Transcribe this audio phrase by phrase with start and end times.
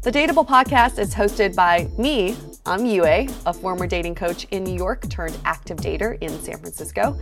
[0.00, 2.36] The Dateable podcast is hosted by me.
[2.64, 3.04] I'm Yue,
[3.46, 7.18] a former dating coach in New York turned active dater in San Francisco.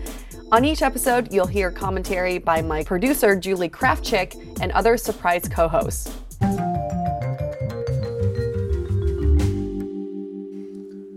[0.52, 5.68] On each episode, you'll hear commentary by my producer, Julie Krafchick, and other surprise co
[5.68, 6.18] hosts.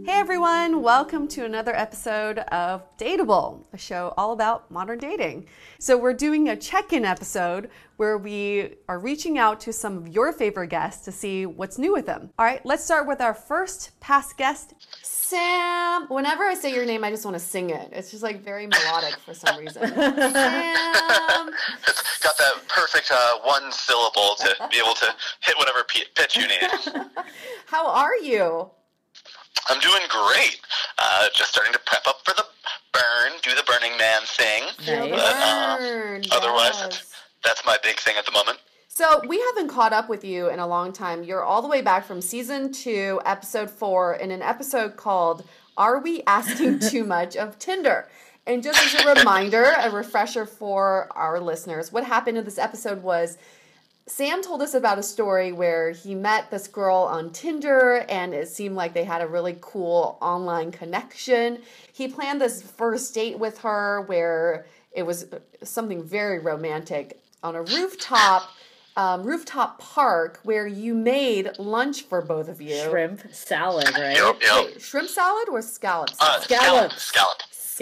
[0.10, 5.46] Hey everyone, welcome to another episode of Dateable, a show all about modern dating.
[5.78, 10.08] So, we're doing a check in episode where we are reaching out to some of
[10.08, 12.32] your favorite guests to see what's new with them.
[12.40, 16.08] All right, let's start with our first past guest, Sam.
[16.08, 17.90] Whenever I say your name, I just want to sing it.
[17.92, 19.88] It's just like very melodic for some reason.
[19.94, 21.52] Sam.
[21.88, 26.36] It's got that perfect uh, one syllable to be able to hit whatever p- pitch
[26.36, 27.06] you need.
[27.68, 28.72] How are you?
[29.70, 30.60] I'm doing great.
[30.98, 32.46] Uh, just starting to prep up for the
[32.94, 34.64] burn, do the Burning Man thing.
[34.80, 35.10] Nice.
[35.12, 36.82] But, uh, Burn, otherwise, yes.
[36.82, 37.14] that's,
[37.44, 38.60] that's my big thing at the moment.
[38.88, 41.24] So we haven't caught up with you in a long time.
[41.24, 45.48] You're all the way back from season two, episode four, in an episode called
[45.78, 48.10] "Are We Asking Too Much of Tinder?"
[48.46, 53.04] And just as a reminder, a refresher for our listeners, what happened in this episode
[53.04, 53.38] was
[54.10, 58.48] Sam told us about a story where he met this girl on Tinder and it
[58.50, 61.60] seemed like they had a really cool online connection.
[61.94, 65.28] He planned this first date with her where it was
[65.64, 68.50] something very romantic on a rooftop.
[68.98, 72.76] Um, rooftop park where you made lunch for both of you.
[72.90, 74.18] Shrimp salad, right?
[74.18, 74.66] Yep, yep.
[74.66, 76.92] Wait, shrimp salad or scallop Uh, salad?
[76.94, 77.38] Scallop.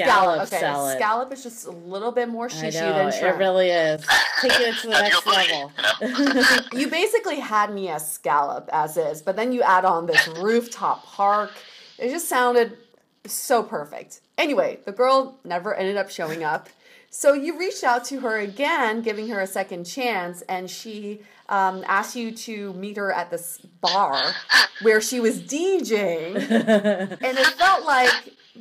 [0.06, 0.48] Scallop.
[0.48, 0.60] Scallop okay.
[0.60, 0.98] salad.
[0.98, 4.06] Scallop is just a little bit more I shishy know, than it really is.
[4.42, 5.72] Take it to the next level.
[6.74, 6.80] you?
[6.80, 11.04] You basically had me as scallop as is, but then you add on this rooftop
[11.06, 11.52] park.
[11.98, 12.78] It just sounded
[13.26, 14.22] so perfect.
[14.38, 16.70] Anyway, the girl never ended up showing up.
[17.10, 21.84] So you reached out to her again, giving her a second chance, and she um,
[21.88, 24.34] asked you to meet her at this bar
[24.82, 26.36] where she was DJing.
[26.52, 28.12] and it felt like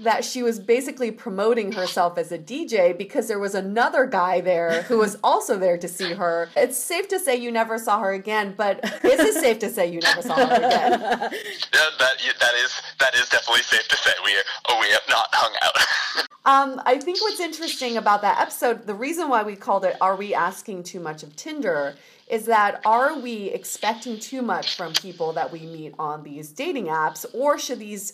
[0.02, 4.82] that she was basically promoting herself as a DJ because there was another guy there
[4.82, 6.48] who was also there to see her.
[6.56, 9.86] It's safe to say you never saw her again, but is it safe to say
[9.86, 11.00] you never saw her again?
[11.76, 14.10] Yeah, that that is that is definitely safe to say.
[14.24, 14.32] We
[14.68, 16.26] oh, we have not hung out.
[16.46, 20.14] Um, I think what's interesting about that episode, the reason why we called it "Are
[20.14, 21.96] we asking too much of Tinder?"
[22.28, 26.86] is that are we expecting too much from people that we meet on these dating
[26.86, 28.12] apps, or should these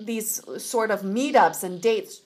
[0.00, 2.20] these sort of meetups and dates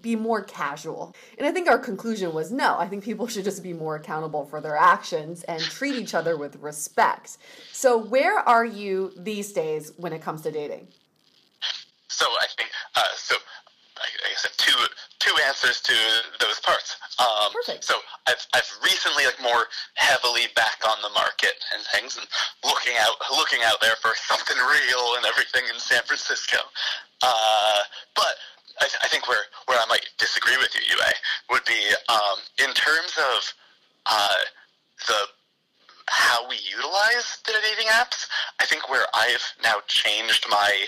[0.00, 1.14] be more casual?
[1.38, 2.76] And I think our conclusion was no.
[2.78, 6.36] I think people should just be more accountable for their actions and treat each other
[6.36, 7.38] with respect.
[7.72, 10.88] So, where are you these days when it comes to dating?
[12.08, 13.36] So I think uh, so.
[13.96, 14.78] I I guess I have two
[15.18, 15.94] two answers to
[16.40, 16.96] those parts.
[17.18, 17.84] Um, Perfect.
[17.84, 17.94] So
[18.26, 22.26] I've I've recently like more heavily back on the market and things, and
[22.64, 26.58] looking out looking out there for something real and everything in San Francisco.
[27.22, 27.80] Uh,
[28.14, 28.34] but
[28.80, 31.02] I, th- I think where where I might disagree with you, Yue,
[31.50, 33.54] would be um, in terms of
[34.06, 34.42] uh,
[35.06, 35.20] the
[36.08, 38.26] how we utilize the dating apps.
[38.60, 40.86] I think where I've now changed my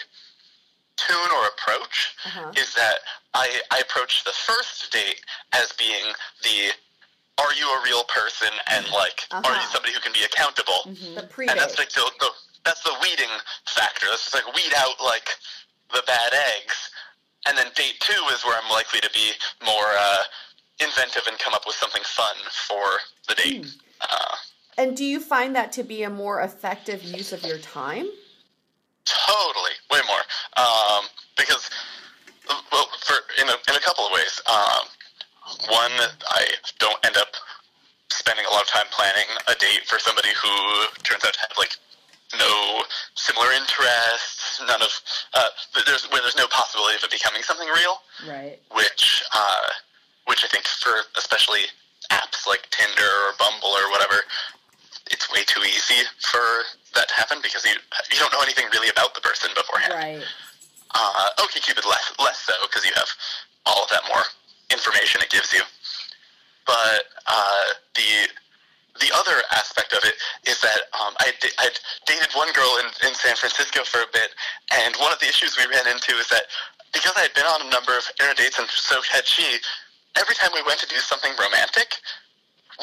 [0.96, 2.52] tune or approach Uh-huh.
[2.56, 2.98] is that
[3.34, 5.20] I, I approach the first date
[5.52, 6.04] as being
[6.43, 6.72] the
[7.38, 9.72] are you a real person and like are you Uh-huh.
[9.72, 12.31] somebody who can be accountable The pre and that's like the, the
[12.64, 13.31] that's the weeding
[13.66, 15.28] factor that's just like weed out like
[15.93, 16.90] the bad eggs
[17.46, 19.31] and then date two is where i'm likely to be
[19.64, 20.22] more uh,
[20.81, 22.34] inventive and come up with something fun
[22.66, 22.84] for
[23.28, 23.70] the date Hmm.
[24.00, 24.34] uh,
[24.78, 28.06] And do you find that to be a more effective use of your time?
[29.04, 30.20] Totally, way more.
[30.56, 31.05] Um,
[31.37, 31.69] because,
[32.73, 34.41] well, for in a, in a couple of ways.
[34.47, 34.88] Um,
[35.70, 35.93] one,
[36.35, 36.43] I
[36.79, 37.37] don't end up
[38.11, 40.50] spending a lot of time planning a date for somebody who
[41.03, 41.76] turns out to have like
[42.38, 42.82] no
[43.14, 44.91] similar interests, none of
[45.35, 45.49] uh,
[45.87, 48.03] there's where there's no possibility of it becoming something real.
[48.26, 48.58] Right.
[48.75, 49.70] Which, uh,
[50.26, 51.70] which I think for especially
[52.11, 54.26] apps like Tinder or Bumble or whatever,
[55.11, 57.79] it's way too easy for that to happen because you
[58.11, 59.94] you don't know anything really about the person beforehand.
[59.94, 60.25] Right.
[60.94, 63.11] Uh, OkCupid less less so because you have
[63.67, 64.23] all of that more
[64.70, 65.62] information it gives you.
[66.67, 68.29] But uh, the
[68.99, 70.17] the other aspect of it
[70.49, 74.35] is that um, I I'd dated one girl in, in San Francisco for a bit,
[74.73, 76.44] and one of the issues we ran into is that
[76.94, 79.59] because I had been on a number of internet dates, and so had she.
[80.17, 81.97] Every time we went to do something romantic,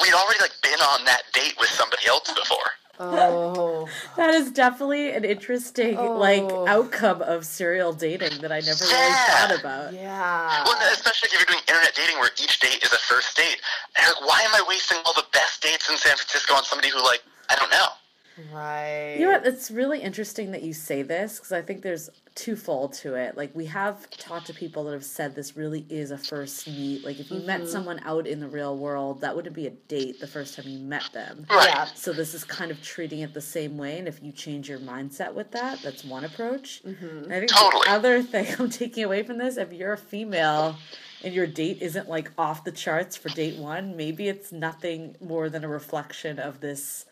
[0.00, 2.70] we'd already like been on that date with somebody else before.
[3.00, 3.88] Oh.
[4.16, 6.68] That is definitely an interesting like Oh.
[6.68, 9.92] outcome of serial dating that I never really thought about.
[9.92, 10.62] Yeah.
[10.62, 13.58] Well, especially if you're doing internet dating where each date is a first date.
[13.98, 16.90] And like, why am I wasting all the best dates in San Francisco on somebody
[16.90, 17.88] who, like, I don't know?
[18.52, 19.16] Right.
[19.18, 19.46] You know what?
[19.46, 23.36] It's really interesting that you say this because I think there's twofold to it.
[23.36, 27.04] Like we have talked to people that have said this really is a first meet.
[27.04, 27.70] Like if you met mm-hmm.
[27.70, 30.80] someone out in the real world, that wouldn't be a date the first time you
[30.80, 31.46] met them.
[31.48, 31.68] Right.
[31.68, 31.84] Yeah.
[31.94, 34.80] So this is kind of treating it the same way, and if you change your
[34.80, 36.82] mindset with that, that's one approach.
[36.84, 37.24] Mm-hmm.
[37.24, 37.82] And I think Totally.
[37.84, 40.76] the other thing I'm taking away from this, if you're a female
[41.22, 45.48] and your date isn't like off the charts for date one, maybe it's nothing more
[45.48, 47.06] than a reflection of this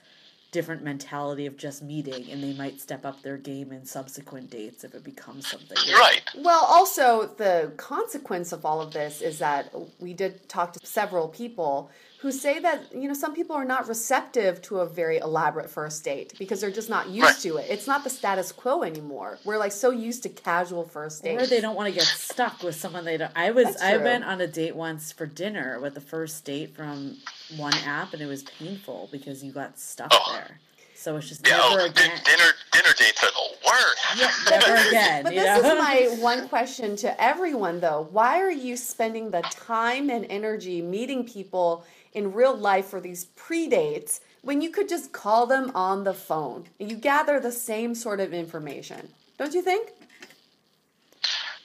[0.52, 4.84] different mentality of just meeting, and they might step up their game in subsequent dates
[4.84, 5.78] if it becomes something.
[5.92, 6.20] Right.
[6.36, 11.28] Well, also, the consequence of all of this is that we did talk to several
[11.28, 11.90] people
[12.20, 16.04] who say that, you know, some people are not receptive to a very elaborate first
[16.04, 17.38] date because they're just not used Right.
[17.40, 17.66] to it.
[17.68, 19.38] It's not the status quo anymore.
[19.44, 21.42] We're like so used to casual first dates.
[21.42, 23.32] Or they don't want to get stuck with someone they don't.
[23.34, 24.04] I was I true.
[24.04, 27.16] went on a date once for dinner with the first date from
[27.56, 30.32] one app, and it was painful because you got stuck Oh.
[30.32, 30.58] there.
[30.94, 32.10] So it's just Yeah, never again.
[32.10, 34.50] din- dinner dinner dates are the worst.
[34.50, 35.24] Never again.
[35.24, 35.72] But this know?
[35.72, 38.06] is my one question to everyone though.
[38.12, 43.24] Why are you spending the time and energy meeting people in real life for these
[43.24, 46.66] pre-dates when you could just call them on the phone?
[46.78, 49.08] You gather the same sort of information.
[49.38, 49.88] Don't you think?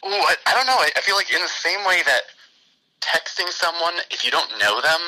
[0.03, 0.77] Ooh, I, I don't know.
[0.79, 2.21] I, I feel like in the same way that
[3.01, 4.99] texting someone, if you don't know them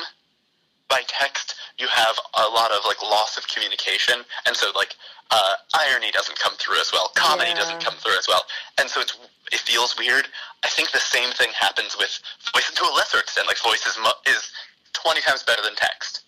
[0.90, 4.96] by text, you have a lot of like loss of communication, and so like
[5.32, 7.62] uh, irony doesn't come through as well, comedy Yeah.
[7.62, 8.44] doesn't come through as well,
[8.78, 9.16] and so it's
[9.52, 10.26] it feels weird.
[10.64, 12.20] I think the same thing happens with
[12.54, 13.48] voice to a lesser extent.
[13.48, 14.52] Like voice is mu- is
[14.94, 16.24] twenty times better than text.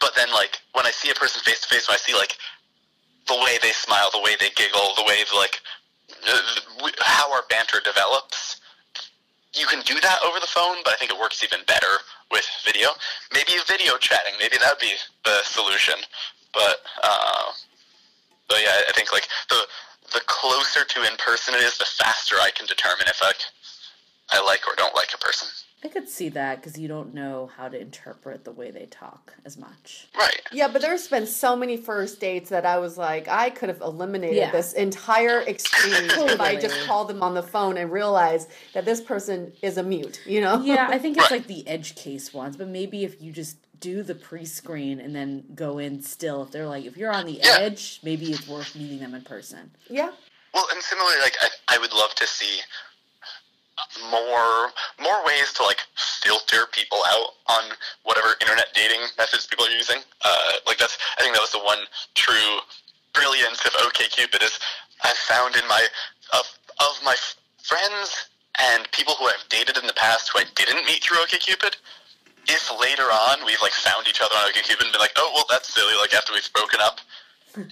[0.00, 2.36] But then, like when I see a person face to face, when I see like
[3.28, 5.60] the way they smile, the way they giggle, the way like
[7.00, 8.60] how our banter develops.
[9.54, 12.46] You can do that over the phone, but I think it works even better with
[12.64, 12.90] video.
[13.32, 14.34] Maybe video chatting.
[14.38, 15.94] Maybe that would be the solution.
[16.52, 17.52] But uh,
[18.48, 19.60] but yeah, I think like the
[20.12, 23.40] the closer to in person it is, the faster I can determine if like
[24.30, 25.48] I like or don't like a person.
[25.84, 29.34] I could see that because you don't know how to interpret the way they talk
[29.44, 30.08] as much.
[30.18, 30.40] Right.
[30.50, 33.82] Yeah, but there's been so many first dates that I was like, I could have
[33.82, 34.50] eliminated Yeah.
[34.50, 39.02] this entire exchange if I just called them on the phone and realized that this
[39.02, 40.62] person is a mute, you know?
[40.62, 44.02] Yeah, I think it's like the edge case ones, but maybe if you just do
[44.02, 47.58] the pre-screen and then go in still, if they're like, if you're on the Yeah.
[47.58, 49.70] edge, maybe it's worth meeting them in person.
[49.90, 50.10] yeah.
[50.54, 52.60] Well, and similarly, like I, I would love to see
[54.10, 57.64] more more ways to like filter people out on
[58.04, 59.98] whatever internet dating methods people are using.
[60.24, 61.78] Uh, like that's I think that was the one
[62.14, 62.58] true
[63.14, 64.58] brilliance of OkCupid is
[65.02, 65.86] I've found in my
[66.32, 66.46] of
[66.80, 67.14] of my
[67.62, 68.28] friends
[68.60, 71.76] and people who I've dated in the past who I didn't meet through OkCupid.
[72.46, 75.46] If later on we've like found each other on OkCupid and been like, oh well,
[75.48, 75.94] that's silly.
[75.98, 77.00] Like after we've broken up,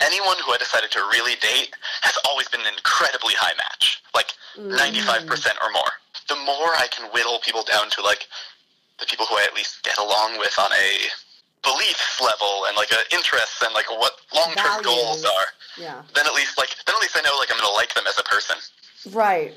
[0.00, 4.33] anyone who I decided to really date has always been an incredibly high match, like
[4.57, 5.92] ninety five percent or more.
[6.33, 8.27] The more I can whittle people down to like
[8.99, 10.89] the people who I at least get along with on a
[11.62, 15.47] belief level and like a interests and like what long term goals are,
[15.77, 16.01] Yeah.
[16.15, 18.19] then at least like then at least I know like I'm gonna like them as
[18.19, 18.57] a person.
[19.12, 19.53] Right.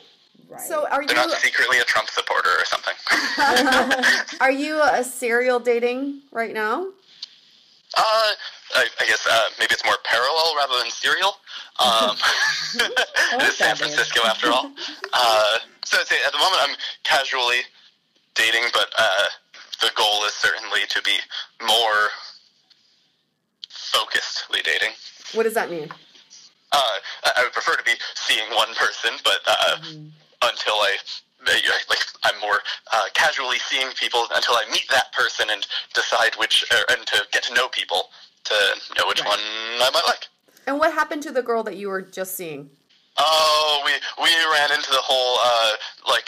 [0.49, 0.59] Right.
[0.61, 2.93] So are you They're not secretly a Trump supporter or something.
[4.41, 6.87] are you a serial dating right now?
[7.97, 8.29] Uh,
[8.75, 11.37] I, I guess uh, maybe it's more parallel rather than serial.
[11.79, 12.17] Um,
[12.75, 13.75] it like is San that, man.
[13.77, 14.71] Francisco after all.
[15.13, 15.57] Uh,
[15.95, 17.63] so I'd say at the moment I'm casually
[18.33, 19.25] dating, but uh,
[19.81, 21.15] the goal is certainly to be
[21.61, 22.09] more
[23.69, 24.91] focusedly dating.
[25.33, 25.89] What does that mean?
[26.71, 26.95] Uh,
[27.37, 29.77] I would prefer to be seeing one person, but uh,
[30.43, 30.97] until I.
[31.45, 32.59] Like I'm more
[32.91, 37.21] uh, casually seeing people until I meet that person and decide which, er, and to
[37.31, 38.09] get to know people
[38.45, 38.55] to
[38.97, 39.29] know which Right.
[39.29, 40.27] one I might like.
[40.65, 42.71] And what happened to the girl that you were just seeing?
[43.17, 43.91] Oh, we
[44.23, 45.71] we ran into the whole uh,
[46.09, 46.27] like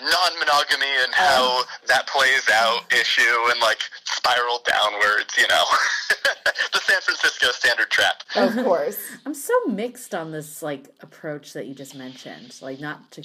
[0.00, 5.36] non-monogamy and how that plays out issue and like spiral downwards.
[5.38, 5.64] You know,
[6.72, 8.22] the San Francisco standard trap.
[8.34, 8.98] Of course.
[9.24, 12.56] I'm so mixed on this like approach that you just mentioned.
[12.60, 13.22] Like not to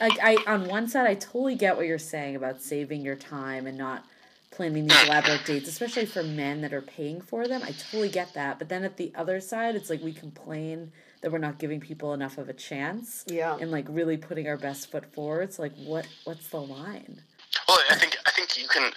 [0.00, 3.66] like I on one side I totally get what you're saying about saving your time
[3.66, 4.04] and not
[4.50, 7.62] planning these elaborate dates, especially for men that are paying for them.
[7.62, 8.58] I totally get that.
[8.58, 10.92] But then at the other side, it's like we complain
[11.24, 13.24] that we're not giving people enough of a chance.
[13.26, 13.56] Yeah.
[13.58, 15.40] And like really putting our best foot forward.
[15.44, 17.22] It's like what what's the line?
[17.66, 18.92] Well, I think I think you can,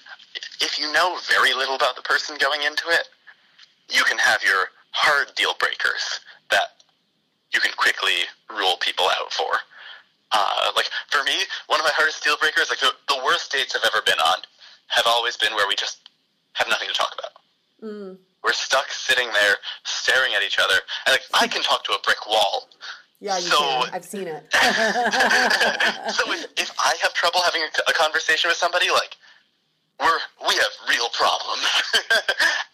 [0.60, 3.08] if you know very little about the person going into it,
[3.90, 6.20] you can have your hard deal breakers
[6.52, 6.84] that
[7.54, 9.48] you can quickly rule people out for.
[10.34, 11.32] Uh, like for me,
[11.68, 14.40] one of my hardest deal breakers, like the, the worst dates I've ever been on,
[14.88, 16.10] have always been where we just
[16.54, 17.90] have nothing to talk about.
[17.90, 18.18] Mm.
[18.44, 20.76] We're stuck sitting there staring at each other,
[21.06, 22.70] and like I can talk to a brick wall.
[23.20, 23.90] Yeah, you So- can.
[23.94, 24.46] I've seen it.
[26.14, 29.18] so if, if I have trouble having a, a conversation with somebody, like
[30.00, 31.66] we're we have real problems,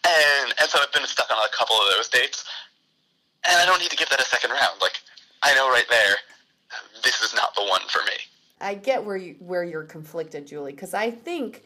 [0.04, 2.44] and and so I've been stuck on a couple of those dates,
[3.44, 4.80] and I don't need to give that a second round.
[4.80, 5.00] Like
[5.42, 6.16] I know right there,
[7.02, 8.16] this is not the one for me.
[8.60, 11.62] I get where you where you're conflicted, Julie, because I think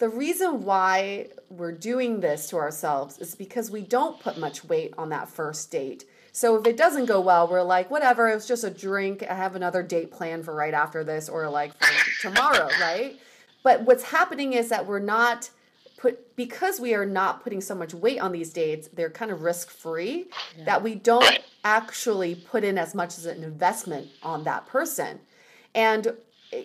[0.00, 4.94] the reason why we're doing this to ourselves is because we don't put much weight
[4.96, 6.06] on that first date.
[6.32, 9.22] So if it doesn't go well, we're like, whatever, it was just a drink.
[9.28, 11.92] I have another date planned for right after this or like for
[12.28, 13.18] tomorrow, right?
[13.62, 15.50] But what's happening is that we're not
[15.98, 19.42] put because we are not putting so much weight on these dates, they're kind of
[19.42, 20.28] risk free
[20.64, 25.20] that we don't actually put in as much as an investment on that person.
[25.74, 26.14] And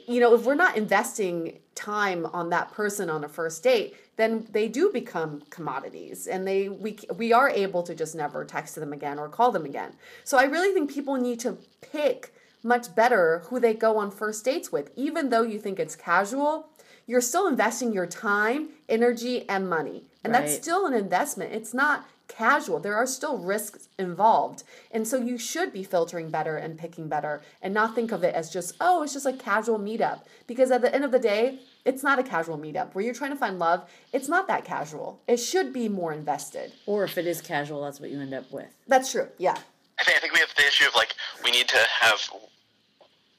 [0.07, 4.47] you know, if we're not investing time on that person on a first date, then
[4.51, 8.93] they do become commodities and they we we are able to just never text them
[8.93, 9.93] again or call them again.
[10.23, 14.43] So I really think people need to pick much better who they go on first
[14.43, 14.91] dates with.
[14.95, 16.69] Even though you think it's casual,
[17.05, 20.05] you're still investing your time, energy and money.
[20.23, 21.53] And that's still an investment.
[21.53, 22.79] It's not casual.
[22.79, 24.63] There are still risks involved.
[24.91, 28.35] And so you should be filtering better and picking better and not think of it
[28.35, 30.21] as just, oh, it's just a casual meetup.
[30.47, 32.93] Because at the end of the day, it's not a casual meetup.
[32.93, 35.21] Where you're trying to find love, it's not that casual.
[35.27, 36.73] It should be more invested.
[36.85, 38.73] Or if it is casual, that's what you end up with.
[38.87, 39.27] That's true.
[39.37, 39.55] Yeah.
[39.99, 42.19] I think I think we have the issue of like we need to have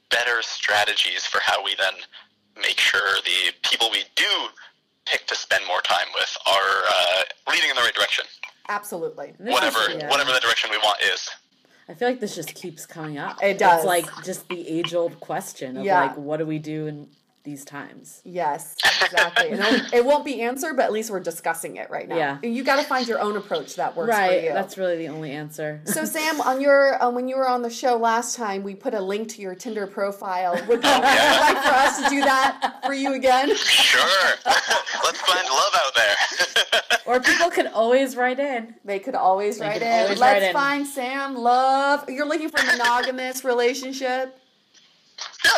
[0.09, 1.93] better strategies for how we then
[2.59, 4.47] make sure the people we do
[5.05, 8.25] pick to spend more time with are uh, leading in the right direction.
[8.69, 9.33] Absolutely.
[9.39, 10.09] This is- Whatever yeah.
[10.09, 11.29] whatever the direction we want is.
[11.89, 13.41] I feel like this just keeps coming up.
[13.41, 13.77] It does.
[13.77, 16.01] It's like just the age old question of Yeah.
[16.01, 17.07] like, what do we do in
[17.47, 18.21] these times.
[18.25, 19.51] Yes, exactly.
[19.51, 22.17] and it'll- it won't be answered, but at least we're discussing it right now.
[22.17, 22.37] Yeah.
[22.43, 24.51] You got to find your own approach that works for you.
[24.51, 25.79] That's really the only answer.
[25.85, 28.93] so Sam, on your uh, when you were on the show last time, we put
[28.93, 30.53] a link to your Tinder profile.
[30.67, 33.55] Would you like for us to do that for you again?
[33.55, 34.29] Sure.
[34.45, 36.91] Let's find love out there.
[37.05, 38.75] or people could always write in.
[38.83, 39.87] They could always write could in.
[40.03, 40.53] always Let's write in.
[40.53, 42.09] find Sam love.
[42.09, 44.37] You're looking for a monogamous relationship.
[45.43, 45.51] yeah,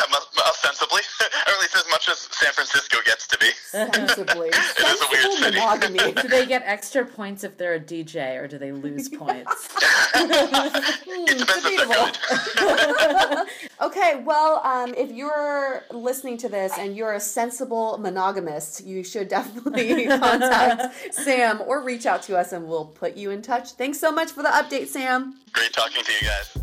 [0.48, 3.50] ostensibly, or at least as much as San Francisco gets to be.
[3.70, 4.08] Sensibly.
[4.08, 6.12] is a weird Sensible monogamy.
[6.12, 9.68] Do they get extra points if they're a DJ or do they lose points?
[10.14, 13.46] It depends if they're good.
[13.80, 19.28] Okay, well, um, if you're listening to this and you're a sensible monogamist, you should
[19.28, 23.72] definitely contact Sam or reach out to us and we'll put you in touch.
[23.72, 25.36] Thanks so much for the update, Sam.
[25.52, 26.56] Great talking to you guys.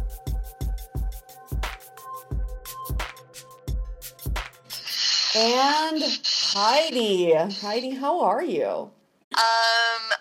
[5.35, 6.01] And
[6.49, 7.33] Heidi.
[7.33, 8.65] Heidi, how are you?
[8.69, 8.91] Um,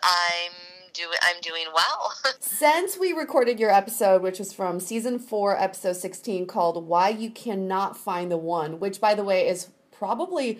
[0.02, 0.52] I'm
[0.92, 1.18] doing.
[1.22, 2.14] I'm doing well.
[2.40, 7.30] Since we recorded your episode, which was from season four, episode 16, called Why You
[7.30, 10.58] Cannot Find the One, which, by the way, is probably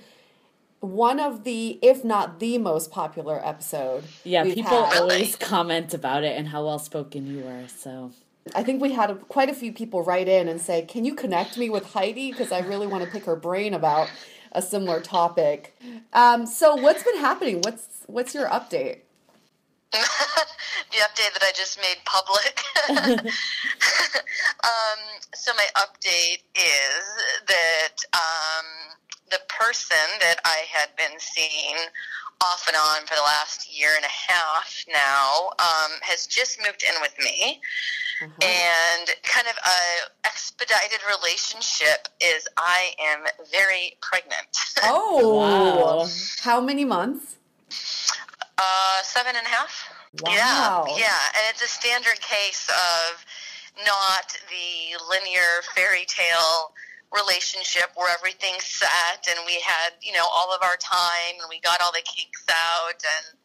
[0.78, 4.04] one of the, if not the most popular episode.
[4.23, 5.00] Yeah, we've people had.
[5.00, 7.66] always comment about it and how well spoken you were.
[7.66, 8.12] So
[8.54, 11.16] I think we had a, quite a few people write in and say, "Can you
[11.16, 12.30] connect me with Heidi?
[12.30, 14.08] Because I really want to pick her brain about
[14.53, 15.76] a similar topic."
[16.12, 17.61] Um, so, what's been happening?
[17.62, 19.00] What's what's your update?
[19.93, 22.61] the update that I just made public.
[24.65, 25.00] um,
[25.35, 27.05] so my update is
[27.47, 28.67] that um,
[29.31, 31.76] the person that I had been seeing
[32.43, 36.83] off and on for the last year and a half now um, has just moved
[36.83, 37.61] in with me.
[38.21, 44.49] And kind of a expedited relationship is I am very pregnant.
[44.85, 46.09] Oh, Wow.
[46.43, 47.37] how many months?
[48.59, 49.88] Uh, seven and a half.
[50.23, 50.87] Wow.
[50.88, 53.25] Yeah, yeah, and it's a standard case of
[53.85, 56.73] not the linear fairy tale
[57.15, 61.61] relationship where everything's set and we had you know all of our time and we
[61.61, 63.39] got all the kinks out and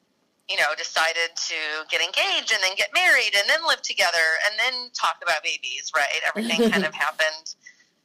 [0.49, 4.57] you know decided to get engaged and then get married and then live together and
[4.57, 7.55] then talk about babies right everything kind of happened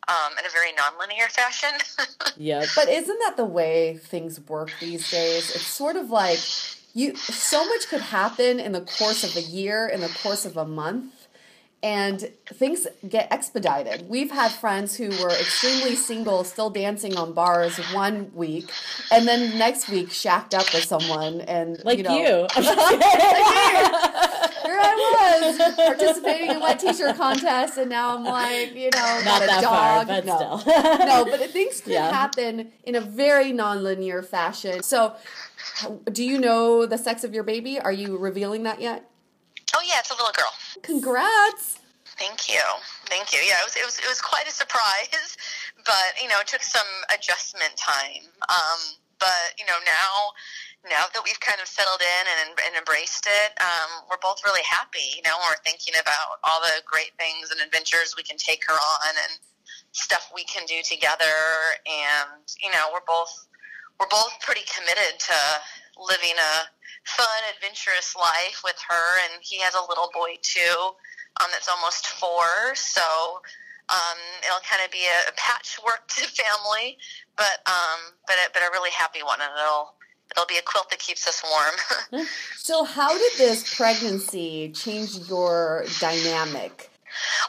[0.08, 1.70] um, in a very non-linear fashion
[2.36, 5.50] yeah, But isn't that the way things work these days?
[5.50, 6.38] It's sort of like
[6.94, 10.56] you so much could happen in the course of a year, in the course of
[10.56, 11.12] a month,
[11.82, 14.08] and things get expedited.
[14.08, 18.70] We've had friends who were extremely single, still dancing on bars one week,
[19.12, 22.04] and then next week shacked up with someone and like you.
[22.04, 22.08] you.
[22.10, 22.48] Know,
[24.66, 29.40] Here I was participating in wet t-shirt contest, and now I'm like, you know, Not
[29.40, 30.06] got a that far, dog.
[30.08, 30.58] but no.
[30.58, 31.06] still.
[31.06, 32.10] no, but things can Yeah.
[32.10, 34.82] happen in a very non-linear fashion.
[34.82, 35.14] So,
[36.10, 37.78] do you know the sex of your baby?
[37.78, 39.08] Are you revealing that yet?
[39.76, 41.78] Oh yeah it's a little girl Congrats!
[42.18, 42.64] Thank you,
[43.12, 43.40] thank you.
[43.44, 45.36] Yeah, it was it was it was quite a surprise,
[45.84, 48.24] but you know it took some adjustment time.
[48.48, 48.80] Um,
[49.20, 50.32] but you know now
[50.88, 54.64] now that we've kind of settled in and, and embraced it, um, we're both really
[54.64, 55.18] happy.
[55.18, 58.78] You know, we're thinking about all the great things and adventures we can take her
[58.78, 59.36] on and
[59.92, 61.36] stuff we can do together.
[61.84, 63.34] And you know, we're both
[64.00, 65.38] we're both pretty committed to
[65.98, 66.54] living a
[67.04, 69.20] fun, adventurous life with her.
[69.24, 70.94] And he has a little boy too
[71.40, 72.74] um, that's almost four.
[72.74, 73.02] So
[73.88, 76.98] um, it'll kind of be a, a patchwork family,
[77.36, 79.94] but um, but a, but a really happy one, and it'll
[80.32, 82.26] it'll be a quilt that keeps us warm.
[82.56, 86.90] So, how did this pregnancy change your dynamic?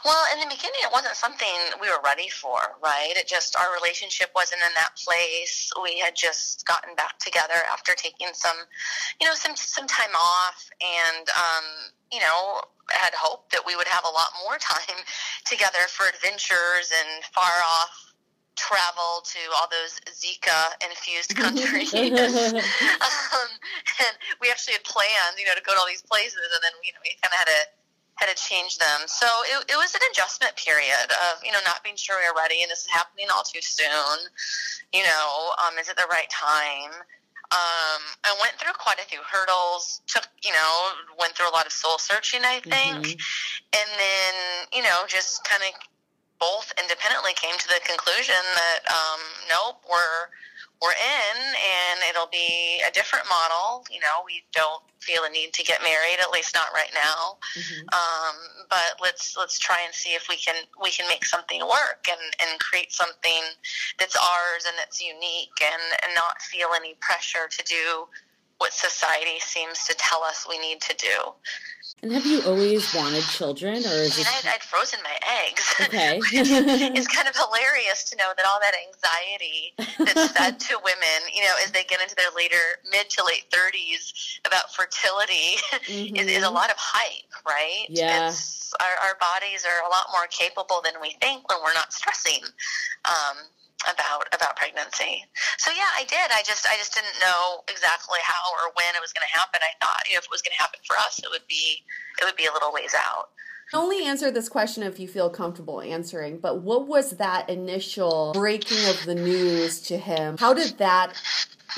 [0.04, 3.12] Well, in the beginning, it wasn't something we were ready for, right?
[3.16, 5.70] It just our relationship wasn't in that place.
[5.82, 8.56] We had just gotten back together after taking some,
[9.20, 11.64] you know, some some time off, and um,
[12.12, 15.02] you know, had hoped that we would have a lot more time
[15.44, 18.08] together for adventures and far off
[18.58, 21.94] travel to all those Zika infused countries.
[21.94, 23.50] um,
[24.02, 26.74] and we actually had planned, you know, to go to all these places, and then
[26.82, 27.60] you know we kind of had to
[28.18, 29.06] had to change them.
[29.06, 32.36] So it, it was an adjustment period of you know not being sure we were
[32.36, 34.18] ready, and this is happening all too soon.
[34.92, 36.92] You know, um, is it the right time?
[37.48, 40.02] Um, I went through quite a few hurdles.
[40.06, 43.16] Took you know went through a lot of soul searching, I think,
[43.72, 44.34] and then
[44.74, 45.72] you know just kind of
[46.38, 50.30] both independently came to the conclusion that um, nope, we're
[50.80, 53.84] we're in and it'll be a different model.
[53.90, 57.38] You know, we don't feel a need to get married, at least not right now.
[57.58, 57.88] Mm-hmm.
[57.90, 58.36] Um,
[58.70, 62.20] but let's let's try and see if we can we can make something work and,
[62.40, 63.42] and create something
[63.98, 68.06] that's ours and that's unique and, and not feel any pressure to do
[68.58, 71.32] what society seems to tell us we need to do.
[72.02, 75.18] And have you always wanted children, or is I mean, I'd, I'd, frozen my
[75.48, 75.74] eggs.
[75.80, 76.20] Okay,
[76.94, 81.42] it's kind of hilarious to know that all that anxiety that's fed to women, you
[81.42, 86.16] know, as they get into their later mid to late thirties about fertility, mm-hmm.
[86.16, 86.54] is, is, a mm-hmm.
[86.54, 87.86] lot of hype, right?
[87.88, 88.32] Yeah,
[88.78, 92.44] our, our bodies are a lot more capable than we think when we're not stressing.
[93.04, 93.38] Um,
[93.86, 95.24] about about pregnancy.
[95.58, 96.34] So yeah, I did.
[96.34, 99.60] I just I just didn't know exactly how or when it was going to happen.
[99.62, 101.84] I thought you know, if it was going to happen for us, it would be
[102.20, 103.30] it would be a little ways out.
[103.74, 106.38] Only answer this question if you feel comfortable answering.
[106.38, 110.38] But what was that initial breaking of the news to him?
[110.38, 111.12] How did that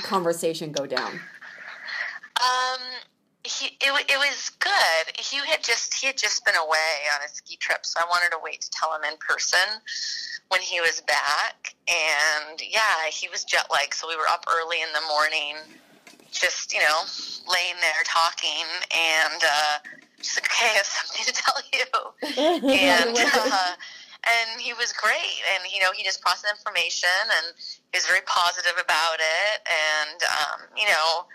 [0.02, 1.20] conversation go down?
[2.40, 2.80] Um,
[3.42, 5.18] he it, it was good.
[5.18, 8.30] He had just he had just been away on a ski trip, so I wanted
[8.30, 9.82] to wait to tell him in person
[10.50, 11.74] when he was back.
[11.88, 15.56] And yeah, he was jet lagged, so we were up early in the morning,
[16.30, 17.06] just, you know,
[17.50, 18.66] laying there talking.
[18.90, 19.78] And uh,
[20.18, 21.86] she's like, okay, I have something to tell you.
[22.70, 23.72] and, uh,
[24.26, 25.38] and he was great.
[25.54, 27.54] And, you know, he just processed information and
[27.92, 29.54] he was very positive about it.
[29.66, 31.26] And, um, you know,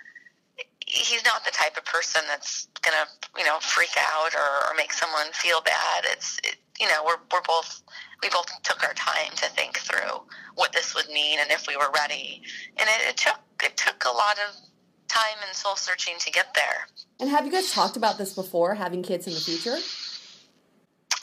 [0.85, 4.93] he's not the type of person that's gonna you know freak out or, or make
[4.93, 7.83] someone feel bad it's it, you know we're, we're both
[8.21, 10.23] we both took our time to think through
[10.55, 12.41] what this would mean and if we were ready.
[12.77, 14.55] And it, it took it took a lot of
[15.07, 16.87] time and soul searching to get there.
[17.19, 19.77] And have you guys talked about this before, having kids in the future?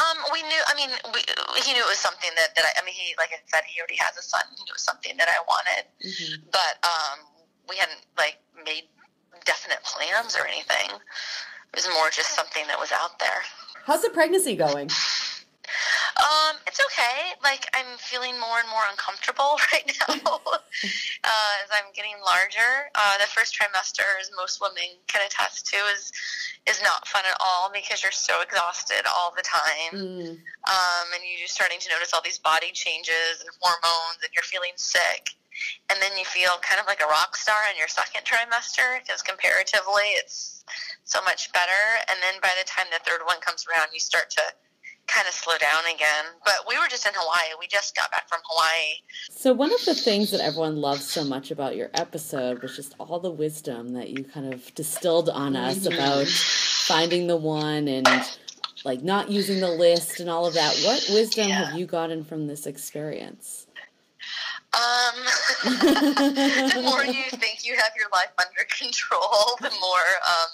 [0.01, 0.63] Um, we knew.
[0.67, 1.21] I mean, we,
[1.63, 3.81] he knew it was something that, that I, I mean, he like I said, he
[3.81, 4.43] already has a son.
[4.57, 6.43] He knew it was something that I wanted, mm-hmm.
[6.51, 7.27] but um,
[7.69, 8.85] we hadn't like made
[9.45, 10.91] definite plans or anything.
[10.91, 13.43] It was more just something that was out there.
[13.85, 14.91] How's the pregnancy going?
[16.19, 17.33] Um, it's okay.
[17.43, 20.41] Like I'm feeling more and more uncomfortable right now
[21.25, 22.93] uh, as I'm getting larger.
[22.95, 26.13] Uh, the first trimester, as most women can attest to, is
[26.69, 30.31] is not fun at all because you're so exhausted all the time, mm.
[30.71, 34.47] um, and you're just starting to notice all these body changes and hormones, and you're
[34.47, 35.35] feeling sick.
[35.91, 39.21] And then you feel kind of like a rock star in your second trimester because
[39.21, 40.65] comparatively it's
[41.05, 42.01] so much better.
[42.09, 44.43] And then by the time the third one comes around, you start to
[45.13, 46.25] kind of slow down again.
[46.45, 47.55] But we were just in Hawaii.
[47.59, 48.95] We just got back from Hawaii.
[49.31, 52.95] So, one of the things that everyone loves so much about your episode was just
[52.99, 55.95] all the wisdom that you kind of distilled on us mm-hmm.
[55.95, 58.09] about finding the one and
[58.85, 60.75] like not using the list and all of that.
[60.85, 61.65] What wisdom yeah.
[61.67, 63.67] have you gotten from this experience?
[64.75, 65.17] Um,
[65.65, 70.49] the more you think you have your life under control, the more um,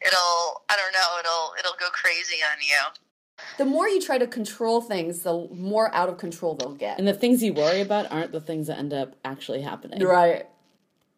[0.00, 3.05] it'll I don't know it'll it'll go crazy on you
[3.58, 6.98] the more you try to control things, the more out of control they'll get.
[6.98, 10.02] And the things you worry about aren't the things that end up actually happening.
[10.02, 10.46] Right.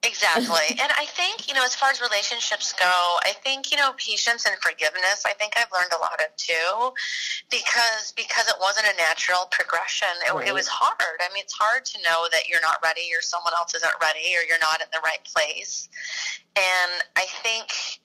[0.04, 0.78] Exactly.
[0.80, 4.46] and I think, you know, as far as relationships go, I think, you know, patience
[4.46, 6.94] and forgiveness, I think I've learned a lot of too
[7.50, 10.08] because because it wasn't a natural progression.
[10.26, 10.48] It, right.
[10.48, 11.18] it was hard.
[11.20, 14.36] I mean, it's hard to know that you're not ready or someone else isn't ready
[14.38, 15.88] or you're not in the right place.
[16.54, 17.98] And I think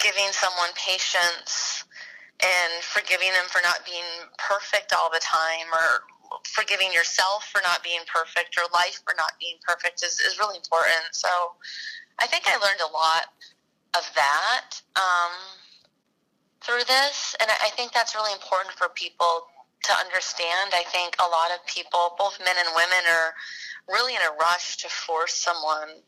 [0.00, 1.84] giving someone patience
[2.42, 4.06] and forgiving them for not being
[4.38, 6.06] perfect all the time or
[6.44, 10.56] forgiving yourself for not being perfect or life for not being perfect is, is really
[10.56, 11.10] important.
[11.12, 11.28] So
[12.18, 13.32] I think I learned a lot
[13.96, 15.34] of that um,
[16.62, 17.34] through this.
[17.40, 19.48] And I think that's really important for people
[19.84, 20.74] to understand.
[20.74, 23.34] I think a lot of people, both men and women, are
[23.88, 26.02] really in a rush to force someone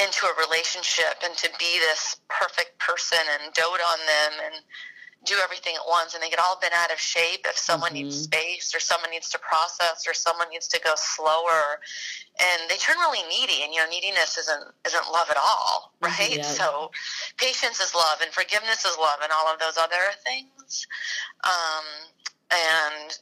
[0.00, 4.64] into a relationship and to be this perfect person and dote on them and
[5.24, 8.08] do everything at once and they get all bent out of shape if someone mm-hmm.
[8.08, 11.80] needs space or someone needs to process or someone needs to go slower
[12.40, 16.12] and they turn really needy and you know neediness isn't isn't love at all right
[16.12, 16.40] mm-hmm.
[16.40, 16.42] yeah.
[16.42, 16.90] so
[17.36, 20.86] patience is love and forgiveness is love and all of those other things
[21.44, 21.84] um,
[22.50, 23.18] and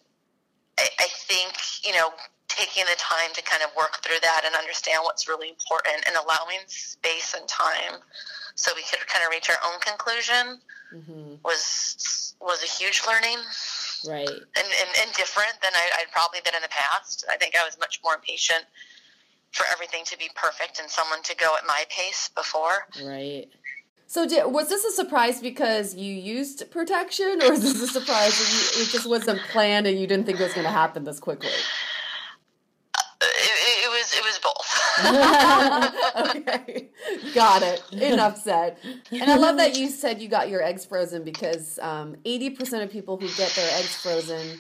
[0.79, 2.11] I, I think you know
[2.47, 6.17] taking the time to kind of work through that and understand what's really important and
[6.17, 8.01] allowing space and time
[8.59, 10.59] so we could kind of reach our own conclusion
[10.93, 11.35] mm-hmm.
[11.45, 13.39] was was a huge learning.
[14.07, 14.29] Right.
[14.29, 17.25] And, and, and different than I, I'd probably been in the past.
[17.31, 18.65] I think I was much more impatient
[19.53, 22.87] for everything to be perfect and someone to go at my pace before.
[23.05, 23.47] Right.
[24.07, 28.39] So, did, was this a surprise because you used protection, or is this a surprise
[28.39, 31.05] that you, it just wasn't planned and you didn't think it was going to happen
[31.05, 31.51] this quickly?
[32.95, 34.15] Uh, it, it, was.
[34.15, 34.81] It was both.
[35.05, 36.89] Okay,
[37.35, 37.83] got it.
[37.93, 38.77] Enough said.
[39.13, 42.83] And I love that you said you got your eggs frozen because um, eighty percent
[42.83, 44.59] of people who get their eggs frozen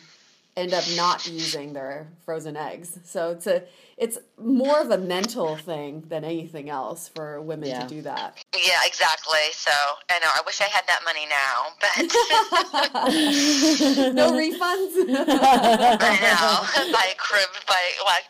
[0.57, 2.99] end up not using their frozen eggs.
[3.05, 3.63] So it's a
[3.97, 7.83] it's more of a mental thing than anything else for women Yeah.
[7.83, 8.37] to do that.
[8.55, 9.39] Yeah, exactly.
[9.53, 9.71] So
[10.11, 10.29] I know.
[10.35, 11.99] I wish I had that money now, but
[14.15, 14.95] no refunds.
[16.01, 16.93] I know.
[16.93, 18.25] buy a crib, buy like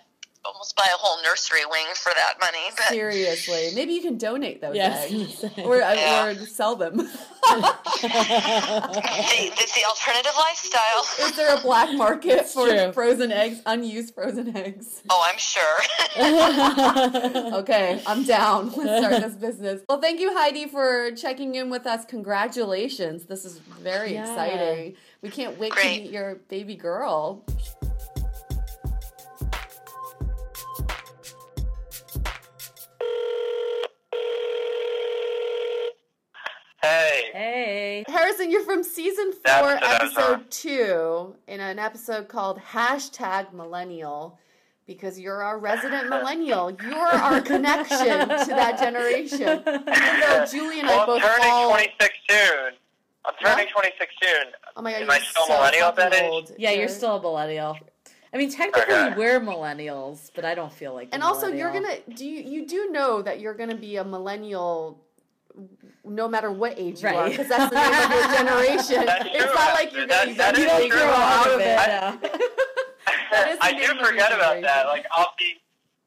[0.52, 2.58] almost buy a whole nursery wing for that money.
[2.76, 6.26] But Seriously, maybe you can donate those Yeah, I was eggs or uh, Yeah.
[6.26, 6.98] or sell them.
[6.98, 7.08] hey,
[9.56, 11.04] it's the alternative lifestyle.
[11.26, 12.92] Is there a black market for true.
[12.92, 15.02] frozen eggs, unused frozen eggs?
[15.10, 15.78] Oh, I'm sure.
[17.58, 18.72] Okay, I'm down.
[18.76, 19.82] Let's start this business.
[19.88, 22.04] Well, thank you, Heidi, for checking in with us.
[22.04, 23.24] Congratulations.
[23.24, 24.28] This is very Yeah.
[24.28, 24.94] exciting.
[25.22, 27.44] We can't wait to meet your baby girl.
[36.98, 38.04] Hey, hey.
[38.08, 42.58] Harrison, you're from season four, That's what I was episode two, in an episode called
[42.58, 44.38] hashtag millennial.
[44.86, 46.70] Because you're our resident millennial.
[46.82, 49.42] You're our connection to that generation.
[49.42, 51.70] Even though Julie and I well, I'm both turning fall.
[51.70, 52.72] 26 soon.
[53.26, 53.82] I'm turning What?
[53.98, 54.46] 26 soon.
[54.76, 56.46] Oh my god, Am you're I still so millennial that fucking age?
[56.58, 57.76] Yeah, you're You're- still a millennial.
[58.32, 59.14] I mean, technically, Okay.
[59.16, 61.08] we're millennials, but I don't feel like.
[61.10, 64.04] a And also, you're gonna do you, you do know that you're gonna be a
[64.04, 65.02] millennial,
[66.08, 69.04] no matter what age you are, because that's the name of your generation.
[69.34, 71.64] It's not like you're gonna that you is don't grow out of it.
[71.64, 72.16] yeah.
[73.30, 74.86] That is I name do forget about that.
[74.86, 75.56] Like I'll be,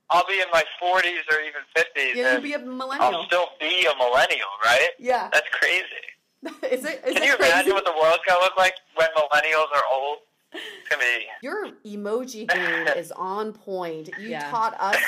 [0.10, 2.60] I'll be in my 40s or even 50s, Yeah, you'll and be a
[3.02, 4.90] I'll still be a millennial, right?
[5.00, 5.30] Yeah.
[5.32, 5.86] That's crazy.
[6.72, 7.02] is it?
[7.06, 7.52] Is Can it you crazy?
[7.52, 10.20] imagine what the world's gonna look like when millennials are old?
[10.54, 11.26] It's gonna be.
[11.42, 14.10] Your emoji game is on point.
[14.18, 14.50] You Yeah.
[14.52, 15.00] taught us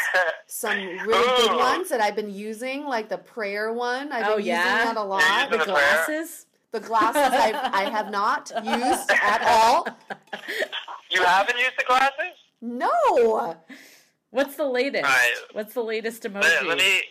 [0.48, 0.78] some
[1.08, 4.12] really good ones that I've been using, like the prayer one.
[4.12, 4.64] I've Oh, been yeah?
[4.66, 5.22] using that a lot.
[5.46, 6.46] using The the glasses.
[6.72, 9.88] The glasses I've, I have not used at all.
[11.12, 12.34] You haven't used the glasses?
[12.62, 13.56] No.
[14.32, 15.04] What's the latest?
[15.04, 15.34] Right.
[15.52, 16.42] What's the latest emoji?
[16.42, 17.02] Let, let me.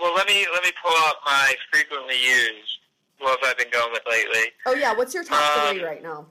[0.00, 2.78] Well, let me let me pull up my frequently used.
[3.18, 4.50] What have I been going with lately?
[4.66, 6.26] Oh yeah, what's your top Um, three right now?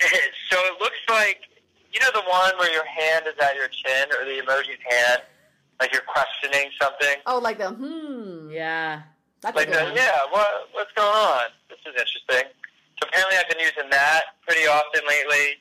[0.50, 1.40] so it looks like
[1.92, 5.22] you know the one where your hand is at your chin, or the emoji's hand,
[5.80, 7.16] like you're questioning something.
[7.26, 8.50] Oh, like the hmm.
[8.50, 9.02] Yeah.
[9.42, 9.94] That's Like, good the, one.
[9.96, 11.44] yeah, what what's going on?
[11.68, 12.52] This is interesting.
[13.02, 15.56] So apparently, I've been using that pretty often lately.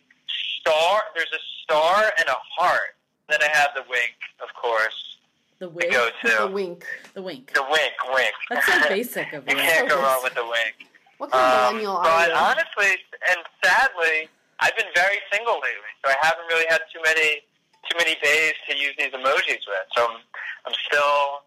[0.60, 2.95] Star, there's a star and a heart.
[3.30, 5.17] Then I have the wink, of course,
[5.60, 5.91] The to wink.
[5.93, 6.86] go The wink.
[7.13, 7.54] The wink.
[7.54, 8.34] The wink, wink.
[8.49, 9.62] That's so basic of you you.
[9.62, 10.88] can't go wrong with the wink.
[11.19, 12.36] What kind of Um, millennial are but you?
[12.36, 12.91] honestly,
[13.29, 14.29] and sadly,
[14.62, 17.43] I've been very single lately, so I haven't really had too many
[17.89, 19.86] too many days to use these emojis with.
[19.95, 20.17] So I'm,
[20.65, 21.43] I'm still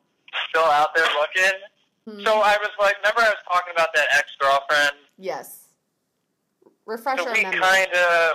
[0.49, 1.59] still out there looking.
[2.09, 2.25] Hmm.
[2.25, 4.97] So I was like, remember I was talking about that ex girlfriend.
[5.19, 5.59] yes.
[6.85, 8.33] Refresh So our we kind of,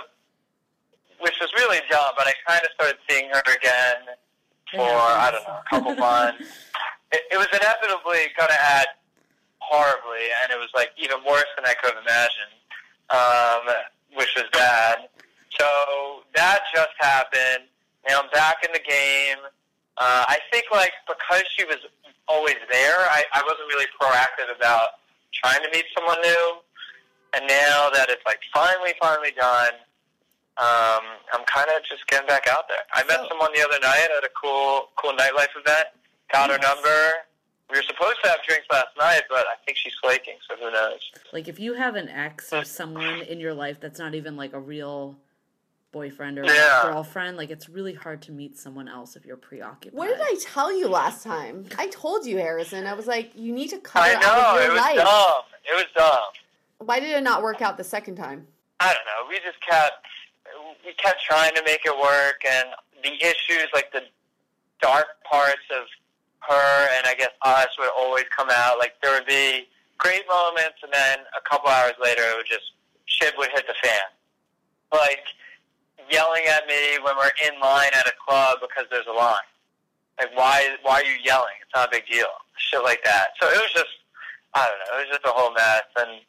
[1.20, 4.16] which was really dumb, but I kind of started seeing her again
[4.72, 5.26] for Yeah.
[5.26, 6.48] I don't know a couple months.
[7.10, 8.86] It, it was inevitably going to add
[9.68, 12.56] horribly, and it was like even worse than I could have imagined,
[13.10, 13.62] um,
[14.16, 15.08] which was bad.
[15.58, 17.68] So that just happened.
[18.08, 19.38] Now I'm back in the game.
[19.98, 21.78] Uh, I think like because she was
[22.28, 25.00] always there, I, I wasn't really proactive about
[25.32, 26.58] trying to meet someone new.
[27.34, 29.74] And now that it's like finally, finally done,
[30.56, 31.04] um,
[31.34, 32.82] I'm kind of just getting back out there.
[32.94, 35.88] I met So- someone the other night at a cool, cool nightlife event.
[36.32, 36.66] Got her Nice.
[36.74, 37.12] number.
[37.70, 40.70] We were supposed to have drinks last night, but I think she's flaking, so who
[40.70, 41.00] knows?
[41.32, 44.54] Like if you have an ex or someone in your life that's not even like
[44.54, 45.16] a real
[45.92, 46.82] boyfriend or Yeah.
[46.84, 49.96] girlfriend, like it's really hard to meet someone else if you're preoccupied.
[49.98, 51.66] What did I tell you last time?
[51.78, 52.86] I told you, Harrison.
[52.86, 54.80] I was like, you need to cut I her out know of it your was
[54.82, 54.96] life.
[54.96, 55.42] dumb.
[55.70, 56.86] It was dumb.
[56.86, 58.46] Why did it not work out the second time?
[58.80, 59.28] I don't know.
[59.28, 60.06] We just kept
[60.86, 62.68] we kept trying to make it work, and
[63.02, 64.02] the issues, like the
[64.80, 65.84] dark parts of
[66.46, 68.78] her and I guess us, would always come out.
[68.78, 72.72] Like there would be great moments, and then a couple hours later, it would just
[73.06, 74.08] shit would hit the fan.
[74.92, 75.24] Like
[76.10, 79.48] yelling at me when we're in line at a club because there's a line.
[80.18, 81.54] Like why why are you yelling?
[81.62, 82.32] It's not a big deal.
[82.56, 83.38] Shit like that.
[83.40, 83.92] So it was just
[84.54, 84.98] I don't know.
[84.98, 86.20] It was just a whole mess, and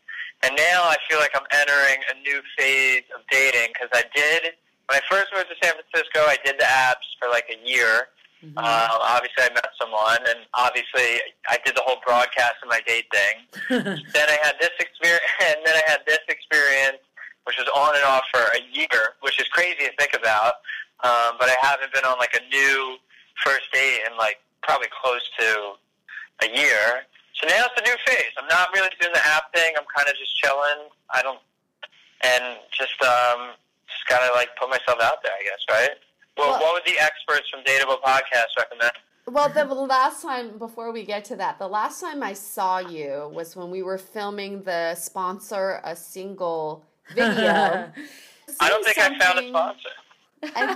[0.43, 4.54] and now I feel like I'm entering a new phase of dating because I did
[4.88, 6.28] when I first moved to San Francisco.
[6.28, 8.10] I did the apps for like a year.
[8.43, 8.58] Mhm.
[8.58, 13.06] Um, obviously, I met someone, and obviously, I did the whole broadcast of my date
[13.12, 13.36] thing.
[13.69, 17.04] then I had this experience, and then I had this experience,
[17.43, 20.63] which was on and off for a year, which is crazy to think about.
[21.04, 22.97] Um, but I haven't been on like a new
[23.43, 25.73] first date in like probably close to
[26.43, 27.04] a year.
[27.36, 28.32] So now it's a new phase.
[28.38, 29.73] I'm not really doing the app thing.
[29.78, 30.91] I'm kind of just chilling.
[31.12, 31.39] I don't,
[32.23, 33.56] and just um,
[33.88, 35.95] just gotta like put myself out there, I guess, right?
[36.39, 38.91] Well, Well- what would the experts from Dateable Podcast recommend?
[39.28, 43.30] Well, the last time, before we get to that, the last time I saw you
[43.32, 47.91] was when we were filming the sponsor a single video.
[48.60, 49.89] I don't think I found a sponsor.
[50.41, 50.73] I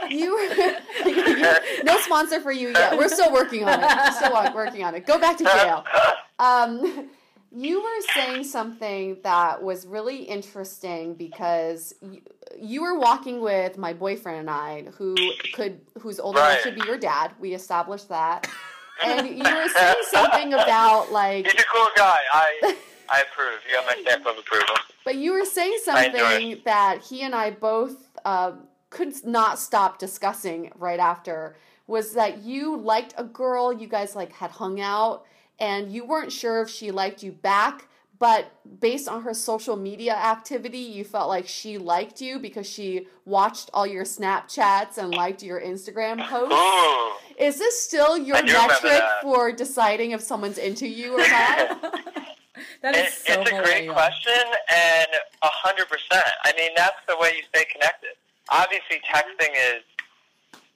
[0.00, 2.96] think you were no sponsor for you yet.
[2.98, 3.86] We're still working on it.
[3.86, 5.06] We're still working on it.
[5.06, 5.84] Go back to jail.
[6.40, 7.10] Um,
[7.50, 12.20] you were saying something that was really interesting because you,
[12.60, 15.14] you were walking with my boyfriend and I, who
[15.54, 17.32] could who's old enough to be your dad.
[17.40, 18.48] We established that,
[19.04, 22.18] and you were saying something about like He's a cool guy.
[22.32, 22.76] I
[23.10, 23.60] I approve.
[23.66, 24.76] You got my stamp of approval.
[25.04, 28.52] But you were saying something that he and I both uh,
[28.90, 31.56] could not stop discussing right after
[31.86, 35.24] was that you liked a girl, you guys like had hung out,
[35.58, 37.88] and you weren't sure if she liked you back.
[38.20, 43.06] But based on her social media activity, you felt like she liked you because she
[43.24, 46.52] watched all your Snapchats and liked your Instagram posts.
[46.52, 47.12] Ooh.
[47.38, 51.18] Is this still your I do remember metric for deciding if someone's into you or
[51.18, 51.80] not?
[52.82, 53.94] that It, is so it's a great millennial.
[53.94, 55.06] question, and
[55.42, 56.26] a hundred percent.
[56.42, 58.10] I mean, that's the way you stay connected.
[58.50, 59.84] Obviously, texting is.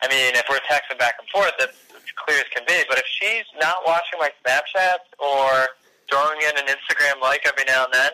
[0.05, 1.82] I mean, if we're texting back and forth, that's as
[2.25, 2.83] clear as can be.
[2.89, 5.69] But if she's not watching my Snapchats or
[6.11, 8.11] throwing in an Instagram like every now and then,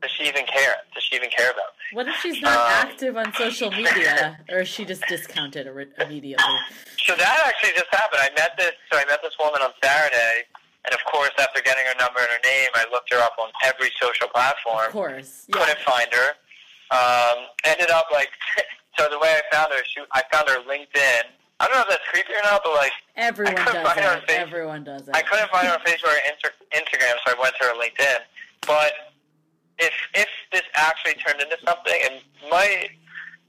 [0.00, 0.76] does she even care?
[0.94, 1.96] Does she even care about me?
[1.96, 6.54] What if she's not Um, active on social media, or is she just discounted immediately?
[7.04, 8.20] So that actually just happened.
[8.22, 8.72] I met this.
[8.92, 10.44] So I met this woman on Saturday,
[10.84, 13.50] and of course, after getting her number and her name, I looked her up on
[13.64, 14.86] every social platform.
[14.86, 15.56] Of course, yeah.
[15.58, 16.28] couldn't find her.
[16.90, 18.30] Um, ended up like
[18.98, 21.22] so the way I found her, she I found her LinkedIn.
[21.60, 24.18] I don't know if that's creepy or not, but like Everyone does find her on
[24.18, 24.30] it.
[24.30, 25.14] Everyone does it.
[25.16, 28.18] I couldn't find her on Facebook or Insta- Instagram, so I went to her LinkedIn.
[28.66, 28.92] But
[29.78, 32.90] if if this actually turned into something, and might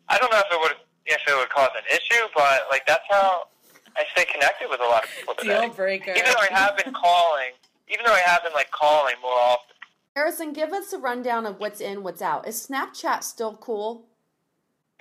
[0.10, 3.04] I don't know if it would if it would cause an issue, but like that's
[3.10, 3.48] how
[3.96, 5.62] I stay connected with a lot of people today.
[5.62, 6.12] Deal breaker.
[6.12, 7.52] Even though I have been calling,
[7.92, 9.76] even though I have been like calling more often.
[10.16, 12.48] Harrison, give us a rundown of what's in, what's out.
[12.48, 14.06] Is Snapchat still cool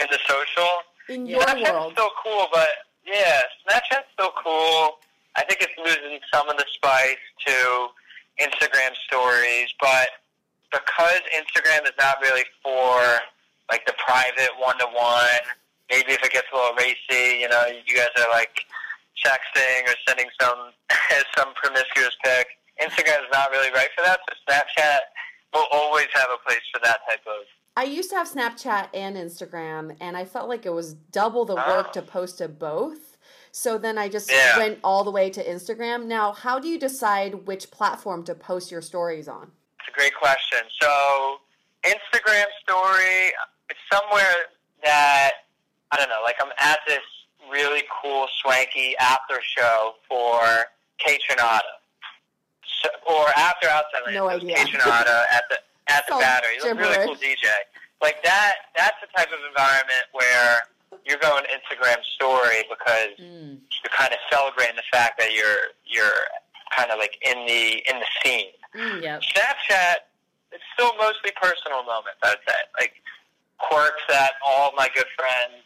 [0.01, 0.69] In the social,
[1.09, 1.37] in Yeah.
[1.39, 1.93] your Snapchat's world?
[1.93, 2.69] still cool, but
[3.13, 4.99] yeah, Snapchat's still cool.
[5.37, 7.89] I think it's losing some of the spice to
[8.41, 10.09] Instagram stories, but
[10.73, 13.01] because Instagram is not really for
[13.71, 15.43] like the private one to one,
[15.91, 18.65] maybe if it gets a little racy, you know, you guys are like
[19.25, 20.73] texting or sending some
[21.37, 22.47] some promiscuous pic.
[22.81, 24.99] Instagram is not really right for that, so Snapchat
[25.53, 27.43] will always have a place for that type of
[27.79, 31.55] I used to have Snapchat and Instagram, and I felt like it was double the
[31.55, 31.93] work Oh.
[31.93, 33.17] to post to both.
[33.53, 34.59] So then I just Yeah.
[34.59, 36.07] went all the way to Instagram.
[36.07, 39.53] Now, how do you decide which platform to post your stories on?
[39.79, 40.65] It's a great question.
[40.81, 41.41] So,
[41.85, 43.33] Instagram story,
[43.71, 44.35] it's somewhere
[44.83, 45.45] that,
[45.93, 47.05] I don't know, like I'm at this
[47.49, 50.67] really cool, swanky after show for
[50.99, 51.61] Kaytranada.
[52.83, 54.57] So, or after outside No idea.
[54.57, 56.55] Kaytranada at the, at the Sounds battery.
[56.55, 57.17] He's a really cool.
[57.17, 57.49] DJ.
[58.03, 60.63] Like that, that's the type of environment where
[61.05, 63.59] you're going Instagram story because Mm.
[63.83, 66.23] you're kind of celebrating the fact that you're, you're
[66.77, 68.53] kind of like in the, in the scene.
[68.77, 69.03] Mm.
[69.03, 69.23] Yep.
[69.23, 69.95] Snapchat,
[70.53, 72.61] it's still mostly personal moments, I would say.
[72.79, 72.95] Like
[73.59, 75.65] quirks that all my good friends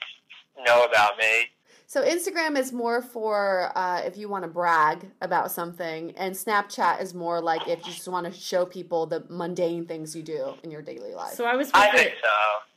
[0.65, 1.51] know about me.
[1.93, 7.03] So Instagram is more for uh, if you want to brag about something, and Snapchat
[7.03, 10.55] is more like if you just want to show people the mundane things you do
[10.63, 11.35] in your daily life.
[11.35, 12.29] So I was with I a- think so.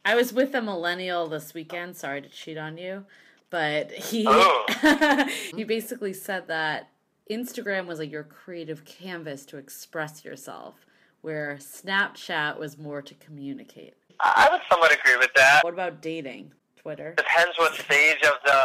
[0.03, 1.95] I was with a millennial this weekend.
[1.95, 3.05] Sorry to cheat on you,
[3.49, 5.29] but he Oh.
[5.55, 6.89] he basically said that
[7.31, 10.85] Instagram was like your creative canvas to express yourself,
[11.21, 13.93] where Snapchat was more to communicate.
[14.19, 15.63] I I would somewhat agree with that.
[15.63, 16.51] What about dating?
[16.75, 17.13] Twitter.
[17.15, 18.61] Depends what stage of the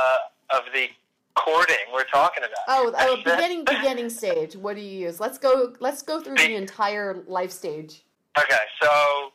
[0.55, 0.89] of the
[1.37, 2.59] courting we're talking about.
[2.69, 4.57] oh, oh, beginning beginning stage.
[4.57, 5.21] What do you use?
[5.21, 5.75] Let's go.
[5.81, 8.03] Let's go through the entire life stage.
[8.39, 9.33] Okay, so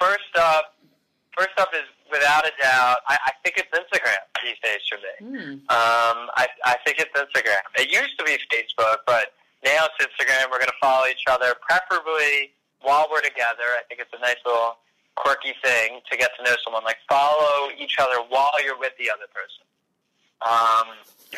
[0.00, 0.76] first up,
[1.36, 2.98] first up is without a doubt.
[3.08, 5.38] I, I think it's Instagram these days for me.
[5.38, 5.52] Hmm.
[5.68, 7.62] Um, I, I think it's Instagram.
[7.78, 10.50] It used to be Facebook, but now it's Instagram.
[10.50, 12.52] We're going to follow each other, preferably
[12.82, 13.74] while we're together.
[13.74, 14.78] I think it's a nice little
[15.16, 16.84] quirky thing to get to know someone.
[16.84, 19.66] Like follow each other while you're with the other person.
[20.44, 20.88] Um,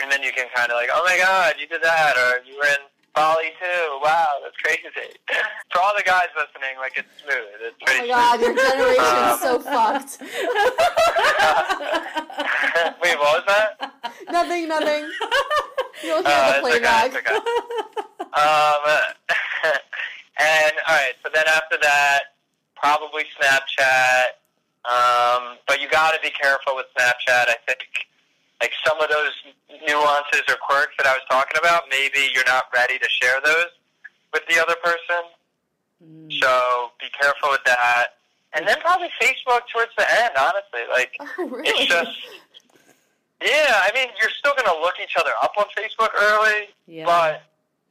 [0.03, 2.57] and then you can kind of like, oh my god, you did that, or you
[2.59, 2.79] were in
[3.15, 3.99] Bali too.
[4.03, 4.83] Wow, that's crazy.
[5.73, 7.61] For all the guys listening, like it's smooth.
[7.63, 10.11] It's Oh my god, your generation Um, is so fucked.
[10.11, 10.31] smooth.
[13.03, 13.69] Wait, what was that?
[14.31, 15.11] Nothing, nothing.
[16.05, 17.07] You'll hear Uh, the okay, playback.
[17.07, 17.35] it's okay.
[17.35, 17.41] Um,
[20.39, 22.21] and all right, so then after that,
[22.77, 24.37] probably Snapchat.
[24.85, 27.49] Um, but you got to be careful with Snapchat.
[27.49, 27.81] I think
[28.61, 29.33] like some of those
[29.87, 33.67] nuances or quirks that I was talking about, maybe you're not ready to share those
[34.33, 35.23] with the other person.
[36.05, 36.33] Mm.
[36.41, 38.19] So be careful with that.
[38.55, 40.83] And then probably Facebook towards the end, honestly.
[40.91, 41.69] Like Oh, really?
[41.69, 42.11] it's just
[43.41, 47.05] yeah, I mean you're still gonna look each other up on Facebook early, Yeah.
[47.05, 47.43] but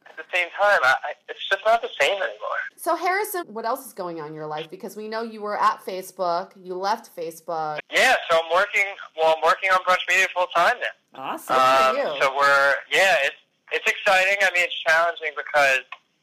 [0.09, 2.59] at the same time, I, I, it's just not the same anymore.
[2.75, 4.69] So Harrison, what else is going on in your life?
[4.69, 7.79] Because we know you were at Facebook, you left Facebook.
[7.91, 8.85] Yeah, so I'm working.
[9.17, 11.19] Well, I'm working on Brunch Media full time now.
[11.19, 11.55] Awesome.
[11.55, 12.21] Um, you.
[12.21, 13.35] so we're yeah, it's
[13.71, 14.37] it's exciting.
[14.41, 15.81] I mean, it's challenging because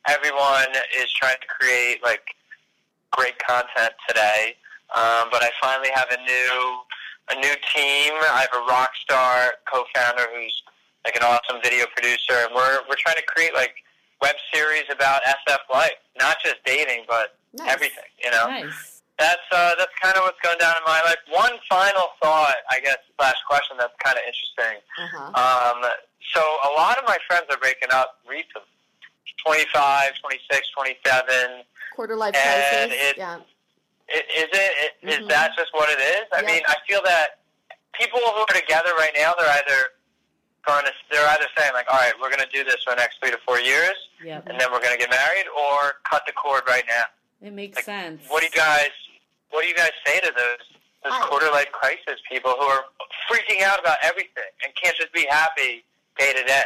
[0.09, 2.22] everyone is trying to create like
[3.11, 4.57] great content today.
[4.95, 6.78] Um, but I finally have a new
[7.30, 8.12] a new team.
[8.30, 10.62] I have a rock star co-founder who's
[11.05, 13.74] like an awesome video producer, and we're we're trying to create like
[14.22, 17.70] web series about SF life, not just dating, but Nice.
[17.72, 18.11] everything.
[18.22, 19.02] You know nice.
[19.18, 21.18] that's uh, that's kind of what's going down in my life.
[21.30, 24.80] One final thought, I guess, slash question that's kind of interesting.
[24.98, 25.74] Uh-huh.
[25.76, 25.90] Um,
[26.34, 28.66] so a lot of my friends are breaking up recently.
[29.46, 31.64] 25, 26, 27.
[31.94, 32.96] Quarter life and crisis.
[33.11, 33.38] it- yeah.
[34.09, 34.92] I- Is it?
[35.05, 35.28] i- Is Mhm.
[35.28, 36.24] that just what it is?
[36.32, 36.46] I Yeah.
[36.46, 37.38] mean, I feel that
[37.92, 39.92] people who are together right now, they're either
[40.67, 42.97] going to, they're either saying like, all right, we're going to do this for the
[42.97, 43.95] next three to four years,
[44.25, 44.47] Yep.
[44.49, 47.03] and then we're going to get married, or cut the cord right now.
[47.47, 48.23] It makes Like, sense.
[48.29, 48.89] What do you guys
[49.51, 50.59] What do you guys say to those
[51.05, 52.85] those I- quarter life crisis people who are
[53.31, 55.85] freaking out about everything and can't just be happy
[56.19, 56.62] day to day?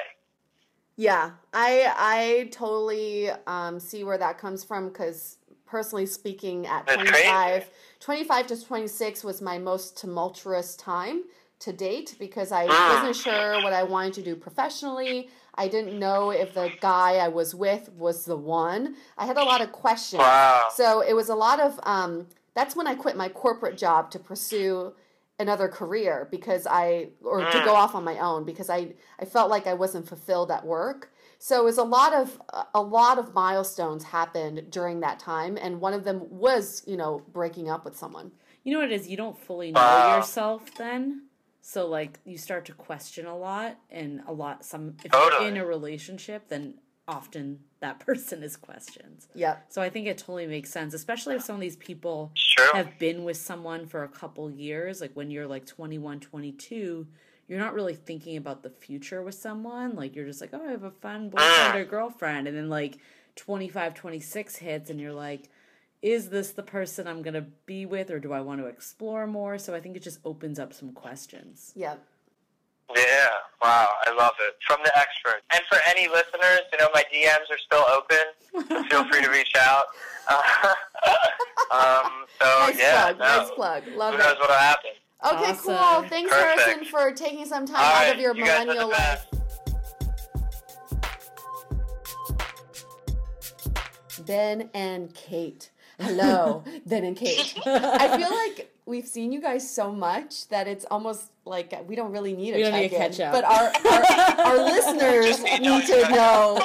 [0.96, 7.02] Yeah, I I totally um, see where that comes from because personally speaking, at That's
[7.02, 7.70] 25,
[8.00, 11.24] 25 to 26 was my most tumultuous time
[11.60, 12.94] to date because I Ah.
[12.94, 15.28] wasn't sure what I wanted to do professionally.
[15.54, 18.94] I didn't know if the guy I was with was the one.
[19.16, 20.20] I had a lot of questions.
[20.20, 20.68] Wow.
[20.74, 21.80] So it was a lot of.
[21.82, 24.94] Um, that's when I quit my corporate job to pursue
[25.40, 29.50] another career because I or to go off on my own because I I felt
[29.50, 31.12] like I wasn't fulfilled at work.
[31.40, 32.40] So it was a lot of
[32.74, 37.22] a lot of milestones happened during that time, and one of them was you know
[37.32, 38.32] breaking up with someone.
[38.64, 39.08] You know what it is?
[39.08, 40.16] You don't fully know Wow.
[40.16, 41.27] yourself then.
[41.68, 45.44] So like you start to question a lot and a lot some if Totally.
[45.44, 49.26] you're in a relationship then often that person is questioned.
[49.34, 49.66] Yep.
[49.68, 52.70] So I think it totally makes sense, especially if some of these people It's true.
[52.72, 57.06] have been with someone for a couple years, like when you're like 21, 22,
[57.48, 59.94] you're not really thinking about the future with someone.
[59.94, 61.74] Like you're just like, oh, I have a fun boyfriend mm.
[61.74, 62.48] or girlfriend.
[62.48, 62.96] And then like
[63.36, 65.50] 25, 26 hits and you're like,
[66.02, 69.26] is this the person I'm going to be with or do I want to explore
[69.26, 69.58] more?
[69.58, 71.72] So I think it just opens up some questions.
[71.74, 72.02] Yep.
[72.96, 73.28] Yeah.
[73.62, 73.88] Wow.
[74.06, 74.54] I love it.
[74.66, 75.42] From the expert.
[75.52, 78.68] And for any listeners, you know, my DMs are still open.
[78.68, 79.84] So feel free to reach out.
[81.70, 83.12] um, so nice yeah.
[83.12, 83.18] plug.
[83.18, 83.24] no.
[83.42, 83.82] Nice plug.
[83.96, 84.22] Love Who it.
[84.24, 84.90] knows what'll happen?
[85.26, 85.74] Okay, Awesome.
[85.74, 86.08] cool.
[86.08, 86.60] Thanks, Perfect.
[86.60, 88.88] Harrison, for taking some time All out right, of your you guys are the millennial
[88.90, 89.26] life.
[89.30, 89.34] best.
[94.26, 95.70] Ben and Kate.
[96.00, 97.54] Hello, Ben and Kate.
[97.66, 102.12] I feel like we've seen you guys so much that it's almost like we don't
[102.12, 103.12] really need a We don't need check-in.
[103.12, 103.32] catch-up.
[103.32, 106.60] But our our, our listeners need to know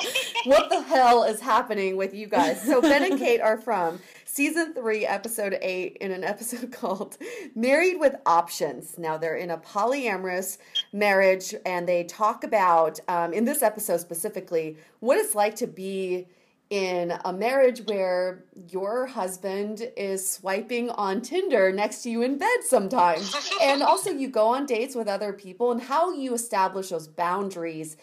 [0.46, 2.62] what the hell is happening with you guys.
[2.62, 7.18] So Ben and Kate are from season three, episode eight, in an episode called
[7.56, 10.60] "Married with Options." Now they're in a polyamorous
[10.92, 16.28] marriage, and they talk about um, in this episode specifically what it's like to be
[16.74, 22.64] in a marriage where your husband is swiping on Tinder next to you in bed
[22.68, 23.32] sometimes.
[23.62, 27.96] and also, you go on dates with other people and how you establish those boundaries,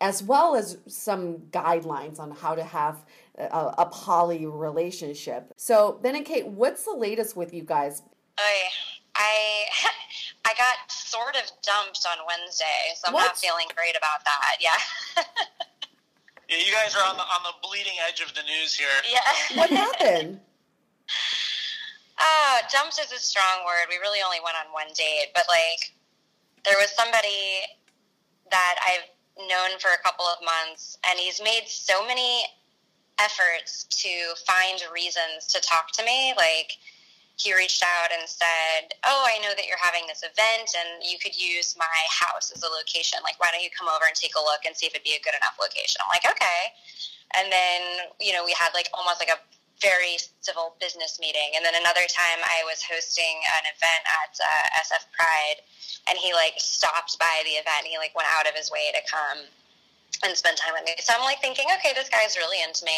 [0.00, 3.04] as well as some guidelines on how to have
[3.36, 5.52] a, a poly relationship.
[5.56, 8.02] So, Ben and Kate, what's the latest with you guys?
[8.38, 8.68] I
[9.16, 9.64] I
[10.44, 13.24] I got sort of dumped on Wednesday, so I'm What?
[13.26, 14.56] not feeling great about that.
[14.60, 15.24] Yeah.
[16.52, 18.92] Yeah, you guys are on the on the bleeding edge of the news here.
[19.08, 19.24] yeah.
[19.56, 20.38] What happened?
[22.18, 23.88] Uh, dumped is a strong word.
[23.88, 25.96] We really only went on one date, but like
[26.64, 27.64] there was somebody
[28.50, 32.44] that I've known for a couple of months, and he's made so many
[33.18, 34.10] efforts to
[34.46, 36.34] find reasons to talk to me.
[36.36, 36.72] Like
[37.36, 41.18] he reached out and said, "Oh, I know that you're having this event, and you
[41.18, 43.18] could use my house as a location.
[43.22, 45.16] Like, why don't you come over and take a look and see if it'd be
[45.16, 46.72] a good enough location?" I'm like, "Okay."
[47.34, 49.40] And then you know we had like almost like a
[49.82, 51.58] very civil business meeting.
[51.58, 55.58] And then another time I was hosting an event at uh, SF Pride,
[56.06, 57.90] and he like stopped by the event.
[57.90, 59.50] He like went out of his way to come
[60.24, 60.94] and spend time with me.
[61.00, 62.94] So I'm like thinking, okay, this guy's really into me.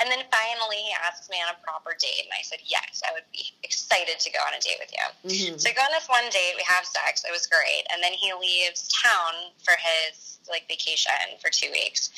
[0.00, 2.24] And then finally he asks me on a proper date.
[2.24, 5.06] And I said, yes, I would be excited to go on a date with you.
[5.28, 5.60] Mhm.
[5.60, 7.84] So I go on this one date, we have sex, it was great.
[7.92, 12.08] And then he leaves town for his like vacation for two weeks.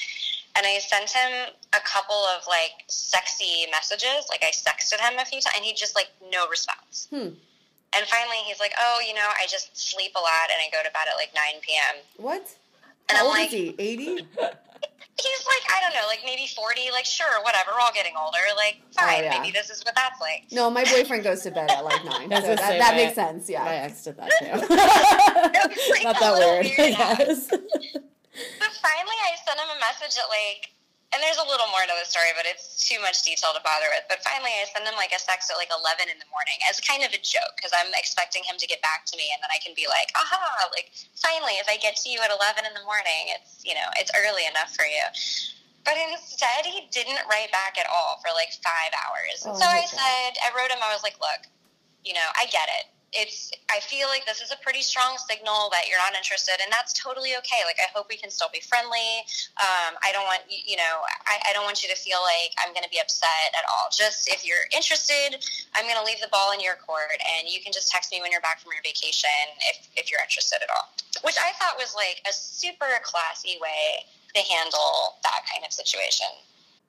[0.54, 5.24] And I sent him a couple of like sexy messages, like I sexted him a
[5.26, 7.08] few times, and he just like no response.
[7.10, 7.34] Hmm.
[7.94, 10.82] And finally, he's like, "Oh, you know, I just sleep a lot and I go
[10.82, 12.46] to bed at like 9 p.m." What?
[13.08, 13.74] And How I'm old like, is he?
[13.78, 14.04] 80?
[14.04, 16.90] he's like, I don't know, like maybe 40.
[16.92, 17.70] Like, sure, whatever.
[17.74, 18.38] We're all getting older.
[18.56, 19.20] Like, oh, fine.
[19.20, 19.38] Oh, yeah.
[19.40, 20.44] Maybe this is what that's like.
[20.52, 22.32] No, my boyfriend goes to bed at like 9.
[22.32, 23.64] I So that, that my- makes sense, yeah.
[23.64, 24.46] My ex did that too.
[25.76, 27.46] It's like Not that weird, weird, I guess.
[27.48, 27.56] So
[28.82, 30.73] finally, I sent him a message at like,
[31.14, 33.86] and there's a little more to the story, but it's too much detail to bother
[33.94, 34.02] with.
[34.10, 36.82] But finally, I send him like a text at like 11 in the morning as
[36.82, 39.54] kind of a joke because I'm expecting him to get back to me, and then
[39.54, 42.74] I can be like, aha, like finally, if I get to you at 11 in
[42.74, 45.06] the morning, it's you know, it's early enough for you.
[45.86, 49.44] But instead, he didn't write back at all for like five hours.
[49.44, 49.94] And Oh, so I God.
[49.94, 51.44] said, I wrote him, I was like, look,
[52.02, 52.88] you know, I get it.
[53.14, 56.66] It's, I feel like this is a pretty strong signal that you're not interested, and
[56.68, 57.62] that's totally okay.
[57.62, 59.22] Like, I hope we can still be friendly.
[59.62, 62.74] Um, I don't want, you know, I, I don't want you to feel like I'm
[62.74, 63.86] going to be upset at all.
[63.94, 65.38] Just if you're interested,
[65.78, 68.18] I'm going to leave the ball in your court, and you can just text me
[68.18, 70.90] when you're back from your vacation if, if you're interested at all.
[71.22, 76.26] Which I thought was like a super classy way to handle that kind of situation.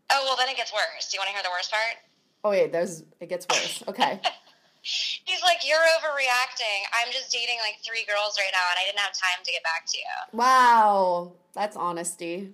[0.10, 1.10] Oh, well, then it gets worse.
[1.10, 2.02] Do you want to hear the worst part?
[2.44, 3.84] Oh, wait, there's, it gets worse.
[3.88, 4.20] Okay.
[5.26, 6.86] He's like, You're overreacting.
[6.94, 9.64] I'm just dating like three girls right now, and I didn't have time to get
[9.64, 10.16] back to you.
[10.38, 11.34] Wow.
[11.54, 12.54] That's honesty.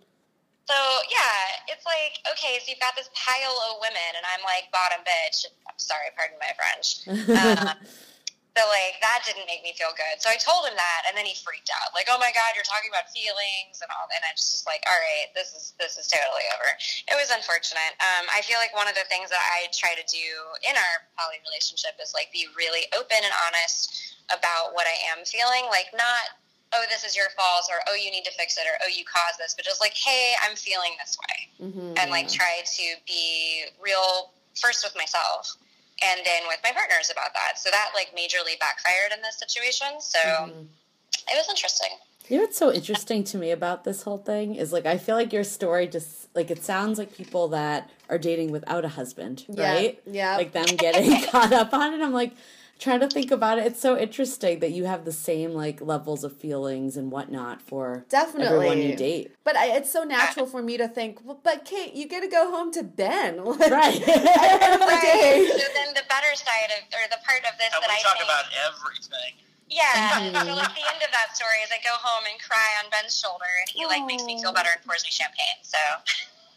[0.65, 0.77] So,
[1.11, 5.03] yeah, it's like, okay, so you've got this pile of women, and I'm like, bottom
[5.03, 5.45] bitch.
[5.67, 7.03] I'm sorry, pardon my French.
[7.27, 7.73] Uh,
[8.51, 10.19] so, like, that didn't make me feel good.
[10.19, 11.95] So I told him that, and then he freaked out.
[11.95, 14.11] Like, oh my God, you're talking about feelings and all.
[14.11, 16.69] And I was just like, all right, this is this is totally over.
[17.07, 17.95] It was unfortunate.
[18.03, 20.27] Um, I feel like one of the things that I try to do
[20.67, 25.23] in our poly relationship is like be really open and honest about what I am
[25.23, 25.71] feeling.
[25.71, 26.35] Like, not
[26.75, 29.03] oh, this is your fault, or oh, you need to fix it, or oh, you
[29.03, 32.83] caused this, but just like, hey, I'm feeling this way hmm and like try to
[33.07, 35.57] be real first with myself
[36.03, 37.57] and then with my partners about that.
[37.59, 39.99] So that like majorly backfired in this situation.
[39.99, 40.67] So Mhm.
[41.29, 41.89] it was interesting.
[42.29, 45.15] You know what's so interesting to me about this whole thing is like I feel
[45.15, 49.45] like your story just like it sounds like people that are dating without a husband,
[49.49, 50.01] Yeah, right?
[50.05, 50.37] yeah.
[50.37, 52.01] Like them getting caught up on it.
[52.01, 52.31] I'm like
[52.81, 53.65] trying to think about it.
[53.69, 58.03] It's so interesting that you have the same like levels of feelings and whatnot for
[58.11, 58.89] everyone Definitely.
[58.89, 59.35] you date.
[59.45, 62.27] But I, it's so natural for me to think, well, but Kate, you get to
[62.27, 63.37] go home to Ben.
[63.45, 64.01] Like, Right.
[64.01, 65.61] At the end of.
[65.61, 68.01] So then the better side of or the part of this And that we I
[68.01, 69.33] talk think, about everything.
[69.69, 70.33] yeah.
[70.33, 70.33] Mhm.
[70.49, 73.13] So like the end of that story is I go home and cry on Ben's
[73.13, 75.61] shoulder, and he like makes me feel better and pours me champagne.
[75.61, 75.77] So.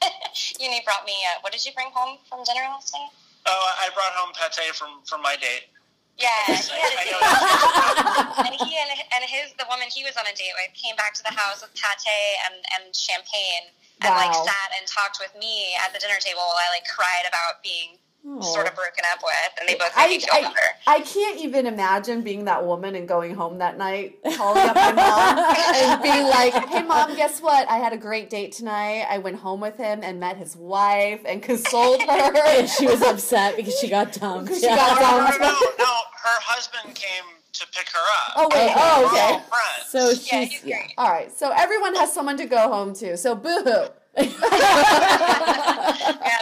[0.61, 1.13] Uni brought me.
[1.33, 3.09] Uh, what did you bring home from dinner last night?
[3.47, 5.69] Oh, I brought home pate from from my date.
[6.15, 8.47] Yeah, he had I a know date.
[8.47, 11.15] and he and, and his the woman he was on a date with came back
[11.19, 13.71] to the house with pate and, and champagne
[14.03, 17.27] and like sat and talked with me at the dinner table while I like cried
[17.27, 17.99] about being
[18.41, 20.55] sort of broken up with and they both made I, me feel I, better.
[20.87, 24.93] I can't even imagine being that woman and going home that night, calling up my
[24.93, 25.39] mom
[25.75, 27.69] and being like, "Hey, mom, guess what?
[27.69, 29.07] I had a great date tonight.
[29.11, 33.03] I went home with him and met his wife and consoled her." And she was
[33.03, 34.55] upset because she got dumped.
[34.55, 34.77] She Yeah.
[34.77, 35.41] got No, no, dumped.
[35.41, 35.95] no, no, no.
[36.23, 38.33] Her husband came to pick her up.
[38.37, 38.73] Oh wait.
[38.75, 39.35] Oh okay.
[39.35, 39.91] all friends.
[39.91, 40.87] So Yeah, she's he's yeah.
[40.97, 41.31] All right.
[41.37, 43.17] So everyone has someone to go home to.
[43.19, 43.85] So boo hoo.
[44.17, 44.31] yeah,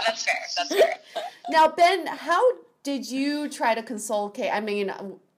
[0.07, 0.35] that's fair.
[0.57, 0.92] That's fair.
[1.53, 2.43] Now, Ben, how
[2.83, 4.51] did you try to console Kate?
[4.51, 4.91] I mean,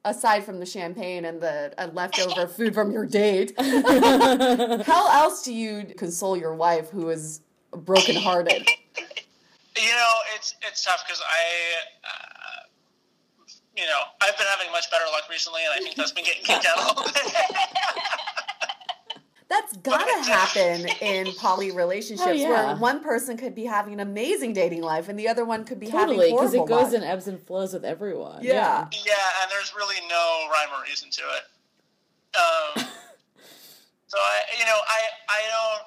[0.04, 5.52] aside from the champagne and the uh, leftover food from your date, how else do
[5.52, 7.40] you console your wife who is
[7.72, 8.68] brokenhearted?
[9.76, 12.62] You know, it's it's tough because I, uh,
[13.76, 16.44] you know, I've been having much better luck recently, and I think that's been getting
[16.44, 17.34] kicked out a little bit.
[19.48, 22.48] That's gotta happen in poly relationships Oh, yeah.
[22.48, 25.78] where one person could be having an amazing dating life and the other one could
[25.78, 26.94] be Totally, having because it goes life.
[26.94, 28.42] in ebbs and flows with everyone.
[28.42, 28.88] Yeah.
[29.04, 31.44] yeah, and there's really no rhyme or reason to it.
[32.36, 32.86] Um,
[34.06, 35.86] so I, you know, I I don't.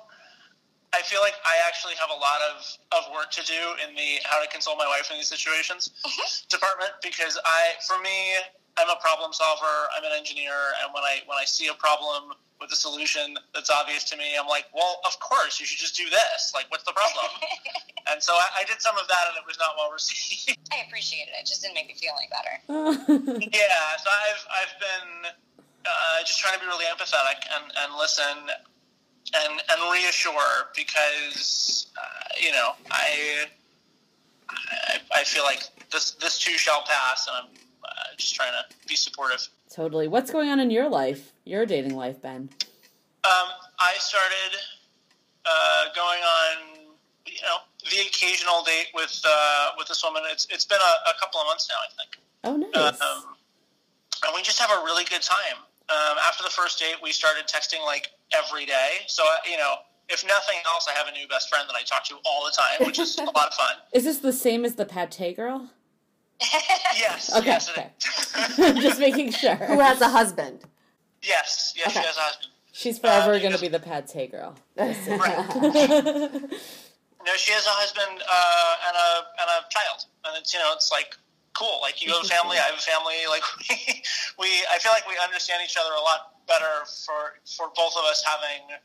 [0.93, 2.63] I feel like I actually have a lot of,
[2.97, 5.91] of work to do in the how to console my wife in these situations
[6.49, 8.33] department because I, for me,
[8.77, 9.65] I'm a problem solver.
[9.95, 13.69] I'm an engineer, and when I when I see a problem with a solution that's
[13.69, 16.51] obvious to me, I'm like, well, of course, you should just do this.
[16.53, 17.25] Like, what's the problem?
[18.11, 20.57] and so I, I did some of that, and it was not well received.
[20.73, 21.41] I appreciated it.
[21.41, 22.55] It just didn't make me feel any better.
[23.53, 25.31] yeah, so I've I've been
[25.85, 28.51] uh, just trying to be really empathetic and, and listen
[29.33, 33.45] and and reassure because uh, you know I,
[34.49, 37.53] I I feel like this this too shall pass, and I'm
[37.83, 39.47] uh, just trying to be supportive.
[39.73, 40.07] Totally.
[40.07, 42.49] What's going on in your life, your dating life, Ben?
[43.23, 43.47] Um,
[43.79, 44.57] I started
[45.45, 46.87] uh, going on,
[47.25, 47.57] you know,
[47.89, 50.23] the occasional date with uh, with this woman.
[50.31, 52.23] It's it's been a, a couple of months now, I think.
[52.43, 53.01] Oh, nice.
[53.01, 53.35] Um,
[54.25, 55.57] and we just have a really good time.
[55.89, 58.99] Um, after the first date, we started texting like every day.
[59.07, 59.75] So uh, you know,
[60.09, 62.51] if nothing else, I have a new best friend that I talk to all the
[62.51, 63.75] time, which is a lot of fun.
[63.93, 65.69] Is this the same as the pate girl?
[66.97, 67.35] Yes.
[67.35, 67.69] Okay, Yes.
[67.69, 67.89] okay.
[67.99, 68.83] It is.
[68.83, 69.55] Just making sure.
[69.55, 70.59] Who has a husband?
[71.27, 71.73] Yes.
[71.75, 71.91] Yes.
[71.93, 72.51] She has a husband.
[72.71, 74.55] She's forever Uh, going to be the pate girl.
[74.77, 74.95] Right.
[77.25, 79.09] No, she has a husband uh, and a
[79.41, 81.17] and a child, and it's you know it's like
[81.57, 81.79] cool.
[81.81, 83.15] Like you have a family, I have a family.
[83.27, 83.75] Like we,
[84.39, 88.05] we I feel like we understand each other a lot better for for both of
[88.05, 88.77] us having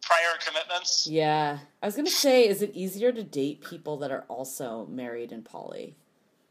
[0.00, 1.08] prior commitments.
[1.10, 1.58] Yeah.
[1.82, 5.32] I was going to say, is it easier to date people that are also married
[5.32, 5.96] and poly?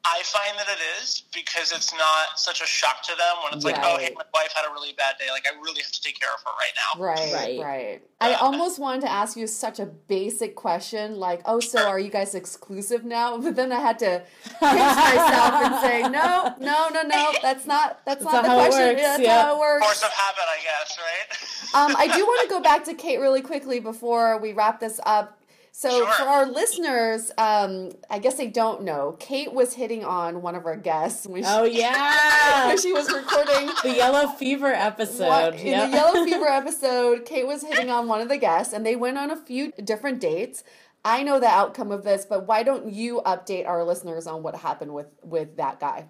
[0.08, 3.66] I find that it is because it's not such a shock to them when it's
[3.66, 5.26] like, oh, hey, my wife had a really bad day.
[5.32, 7.04] Like I really have to take care of her right now.
[7.04, 7.60] Right, Right.
[7.66, 12.00] right, I almost wanted to ask you such a basic question, like, "Oh, so are
[12.00, 16.90] you guys exclusive now?" But then I had to pinch myself and say, "No, no,
[16.90, 17.34] no, no.
[17.42, 18.06] That's not.
[18.06, 18.88] That's, That's not not the question.
[18.90, 19.42] works, That's yeah.
[19.42, 21.92] how it works." Force of habit, I guess, right?
[21.92, 25.00] Um, I do want to go back to Kate really quickly before we wrap this
[25.06, 25.35] up.
[25.78, 26.08] So, Sure.
[26.14, 29.18] for our listeners, um, I guess they don't know.
[29.20, 32.68] Kate was hitting on one of our guests when she, Oh, yeah.
[32.68, 35.28] when she was recording the Yellow Fever episode.
[35.28, 35.92] What- in Yep.
[35.92, 39.18] the Yellow Fever episode, Kate was hitting on one of the guests, and they went
[39.18, 40.64] on a few different dates.
[41.04, 44.56] I know the outcome of this, but why don't you update our listeners on what
[44.56, 46.08] happened with with that guy?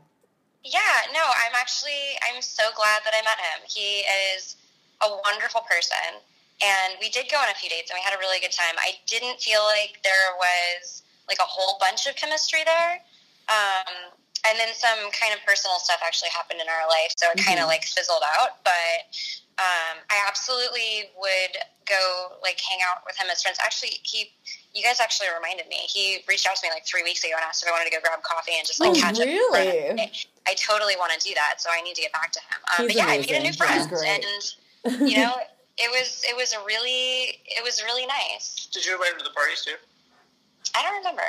[0.63, 0.79] Yeah,
[1.11, 1.91] no, I'm actually
[2.31, 3.67] I'm so glad that I met him.
[3.67, 4.01] He
[4.37, 4.57] is
[5.01, 6.21] a wonderful person,
[6.63, 8.75] and we did go on a few dates, and we had a really good time.
[8.79, 13.01] I didn't feel like there was like a whole bunch of chemistry there,
[13.49, 14.13] um,
[14.47, 17.59] and then some kind of personal stuff actually happened in our life, so it kind
[17.59, 18.61] of like fizzled out.
[18.63, 19.09] But
[19.57, 21.55] um, I absolutely would
[21.89, 23.57] go like hang out with him as friends.
[23.61, 24.31] Actually, he.
[24.75, 25.87] You guys actually reminded me.
[25.87, 27.95] He reached out to me like three weeks ago and asked if I wanted to
[27.95, 29.25] go grab coffee and just like Oh, catch up.
[29.25, 30.11] really?
[30.45, 32.59] I totally want to do that, so I need to get back to him.
[32.77, 35.33] Um, but yeah, I made a new friend, and you know,
[35.77, 38.67] it was it was a really it was really nice.
[38.71, 39.73] Did you invite him to the parties too?
[40.75, 41.21] I don't remember.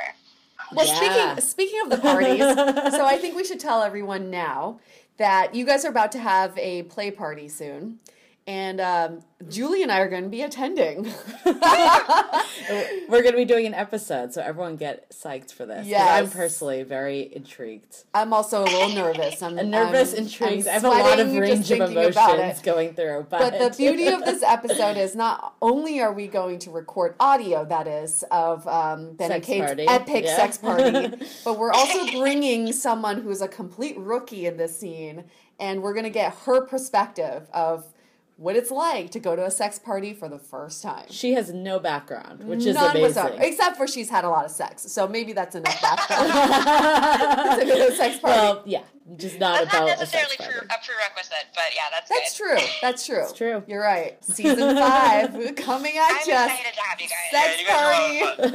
[0.73, 1.35] Well, Yeah.
[1.35, 2.39] speaking speaking of the parties,
[2.95, 4.79] so I think we should tell everyone now
[5.17, 7.99] that you guys are about to have a play party soon,
[8.47, 9.19] and um,
[9.49, 11.03] Julie and I are going to be attending.
[11.45, 15.85] We're going to be doing an episode, so everyone get psyched for this.
[15.85, 16.09] Yes.
[16.09, 18.05] I'm personally very intrigued.
[18.13, 19.43] I'm also a little nervous.
[19.43, 20.67] I'm nervous, I'm- intrigued.
[20.67, 23.27] I'm I have a lot of range of emotions going through.
[23.29, 27.15] But, But the beauty of this episode is not only are we going to record
[27.19, 30.35] audio, that is, of um, Ben and Sex Kate's party, epic yeah.
[30.37, 35.25] sex party, but we're also bringing someone who's a complete rookie in this scene,
[35.59, 37.93] and we're going to get her perspective of
[38.37, 41.05] what it's like to go to a sex party for the first time.
[41.09, 43.01] she has no background, which is None amazing.
[43.23, 47.65] whatsoever, except for she's had a lot of sex, so maybe that's enough background to
[47.65, 48.37] go to a sex party.
[48.37, 48.83] well, yeah,
[49.15, 50.67] just not That's not about a sex necessarily party.
[50.69, 52.57] a prerequisite, but yeah, that's that's good.
[52.59, 52.67] true.
[52.81, 53.21] That's true.
[53.23, 53.63] It's true.
[53.67, 54.23] You're right.
[54.23, 56.33] Season five coming at I'm you.
[56.33, 57.31] excited to have you guys.
[57.31, 58.51] Sex yeah, you guys are a lot of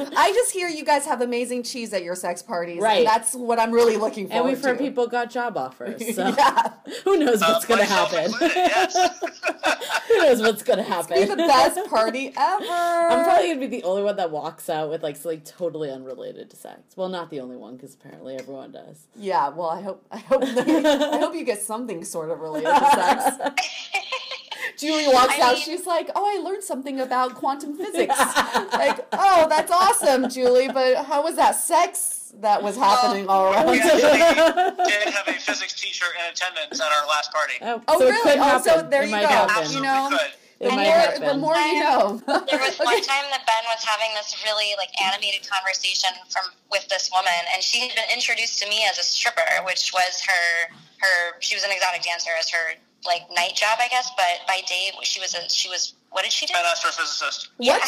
[0.00, 0.04] party.
[0.06, 0.14] fun.
[0.16, 2.80] I just hear you guys have amazing cheese at your sex parties.
[2.80, 2.98] Right.
[2.98, 4.34] And that's what I'm really looking for.
[4.34, 4.84] and we've heard to.
[4.84, 6.72] people got job offers, so yeah.
[7.04, 8.24] who knows Uh, what's going to happen?
[8.24, 8.95] included, yes.
[10.08, 11.14] who knows what's going to happen?
[11.14, 11.38] Be happen?
[11.38, 12.64] the best party ever.
[12.64, 16.50] I'm probably gonna be the only one that walks out with like something totally unrelated
[16.50, 16.80] to sex.
[16.96, 19.06] Well, not the only one because apparently everyone does.
[19.16, 22.90] Yeah, well, I hope I hope I hope you get something sort of related to
[22.94, 23.36] sex.
[24.78, 25.54] Julie walks I out.
[25.54, 30.68] mean- she's like, "Oh, I learned something about quantum physics." like, "Oh, that's awesome, Julie."
[30.68, 33.70] But how was that sex that was happening all around?
[33.70, 34.02] We actually
[34.90, 37.54] did have a physics teacher in attendance at our last party.
[37.62, 38.22] Oh, Oh, so really?
[38.22, 39.28] could Oh, so there it you might go.
[39.28, 39.72] happen.
[39.72, 40.32] You know, could.
[40.58, 42.16] It the might more, the more you know.
[42.48, 46.88] There was one time that Ben was having this really like animated conversation from with
[46.88, 50.72] this woman, and she had been introduced to me as a stripper, which was her
[51.00, 51.36] her.
[51.40, 52.72] She was an exotic dancer as her
[53.04, 54.08] like night job, I guess.
[54.16, 56.54] But by day, she was a she was what did she do?
[56.56, 57.48] An astrophysicist.
[57.58, 57.76] Yeah.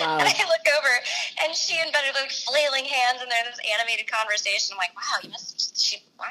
[0.00, 0.18] Wow.
[0.18, 0.88] And I look over,
[1.44, 4.72] and she and Ben are like flailing hands, and they're in this animated conversation.
[4.74, 5.78] I'm like, wow, you must.
[5.80, 6.26] She, wow.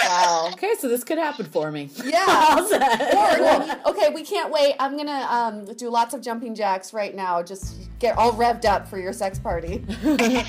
[0.00, 0.50] Wow.
[0.54, 1.90] Okay, so this could happen for me.
[2.04, 2.24] Yeah.
[2.26, 3.00] How's that?
[3.14, 4.74] Or, well, okay, we can't wait.
[4.78, 7.42] I'm gonna um, do lots of jumping jacks right now.
[7.42, 9.84] Just get all revved up for your sex party.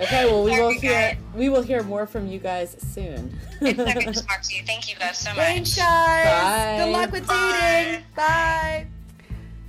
[0.00, 1.16] Okay, well we Love will you hear guys.
[1.34, 3.36] we will hear more from you guys soon.
[3.60, 4.62] It's so good to talk to you.
[4.64, 5.38] Thank you guys so much.
[5.38, 6.24] Thanks, guys.
[6.24, 6.84] Bye.
[6.84, 8.04] Good luck with dating.
[8.14, 8.86] Bye.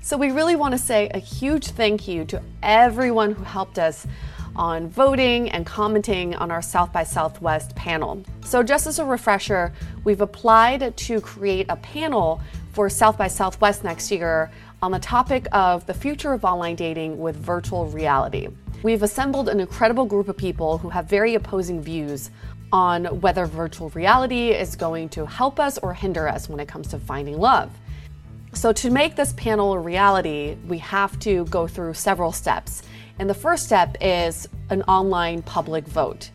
[0.09, 4.07] So, we really want to say a huge thank you to everyone who helped us
[4.55, 8.23] on voting and commenting on our South by Southwest panel.
[8.43, 9.71] So, just as a refresher,
[10.05, 12.41] we've applied to create a panel
[12.73, 14.49] for South by Southwest next year
[14.81, 18.47] on the topic of the future of online dating with virtual reality.
[18.81, 22.31] We've assembled an incredible group of people who have very opposing views
[22.73, 26.87] on whether virtual reality is going to help us or hinder us when it comes
[26.87, 27.69] to finding love.
[28.53, 32.81] So, to make this panel a reality, we have to go through several steps.
[33.19, 36.31] And the first step is an online public vote.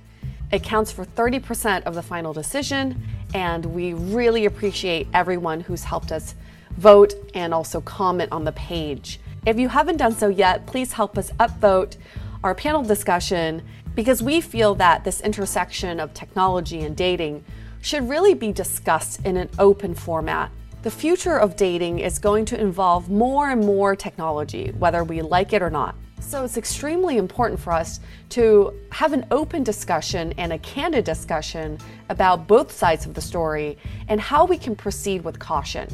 [0.52, 3.02] It counts for 30% of the final decision,
[3.34, 6.36] and we really appreciate everyone who's helped us
[6.76, 9.18] vote and also comment on the page.
[9.44, 11.96] If you haven't done so yet, please help us upvote
[12.44, 13.62] our panel discussion
[13.94, 17.44] because we feel that this intersection of technology and dating
[17.80, 20.50] should really be discussed in an open format.
[20.84, 25.54] The future of dating is going to involve more and more technology, whether we like
[25.54, 25.94] it or not.
[26.20, 31.78] So it's extremely important for us to have an open discussion and a candid discussion
[32.10, 33.78] about both sides of the story
[34.08, 35.88] and how we can proceed with caution.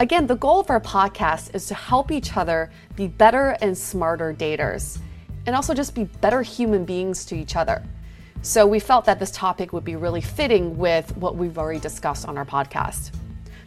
[0.00, 4.34] Again, the goal of our podcast is to help each other be better and smarter
[4.34, 4.98] daters
[5.46, 7.84] and also just be better human beings to each other.
[8.42, 12.26] So we felt that this topic would be really fitting with what we've already discussed
[12.26, 13.12] on our podcast.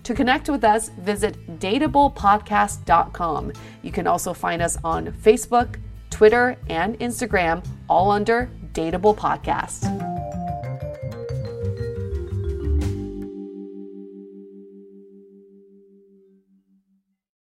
[0.08, 3.52] To connect with us, visit dateablepodcast.com.
[3.82, 10.17] You can also find us on Facebook, Twitter, and Instagram, all under Dateable Podcast.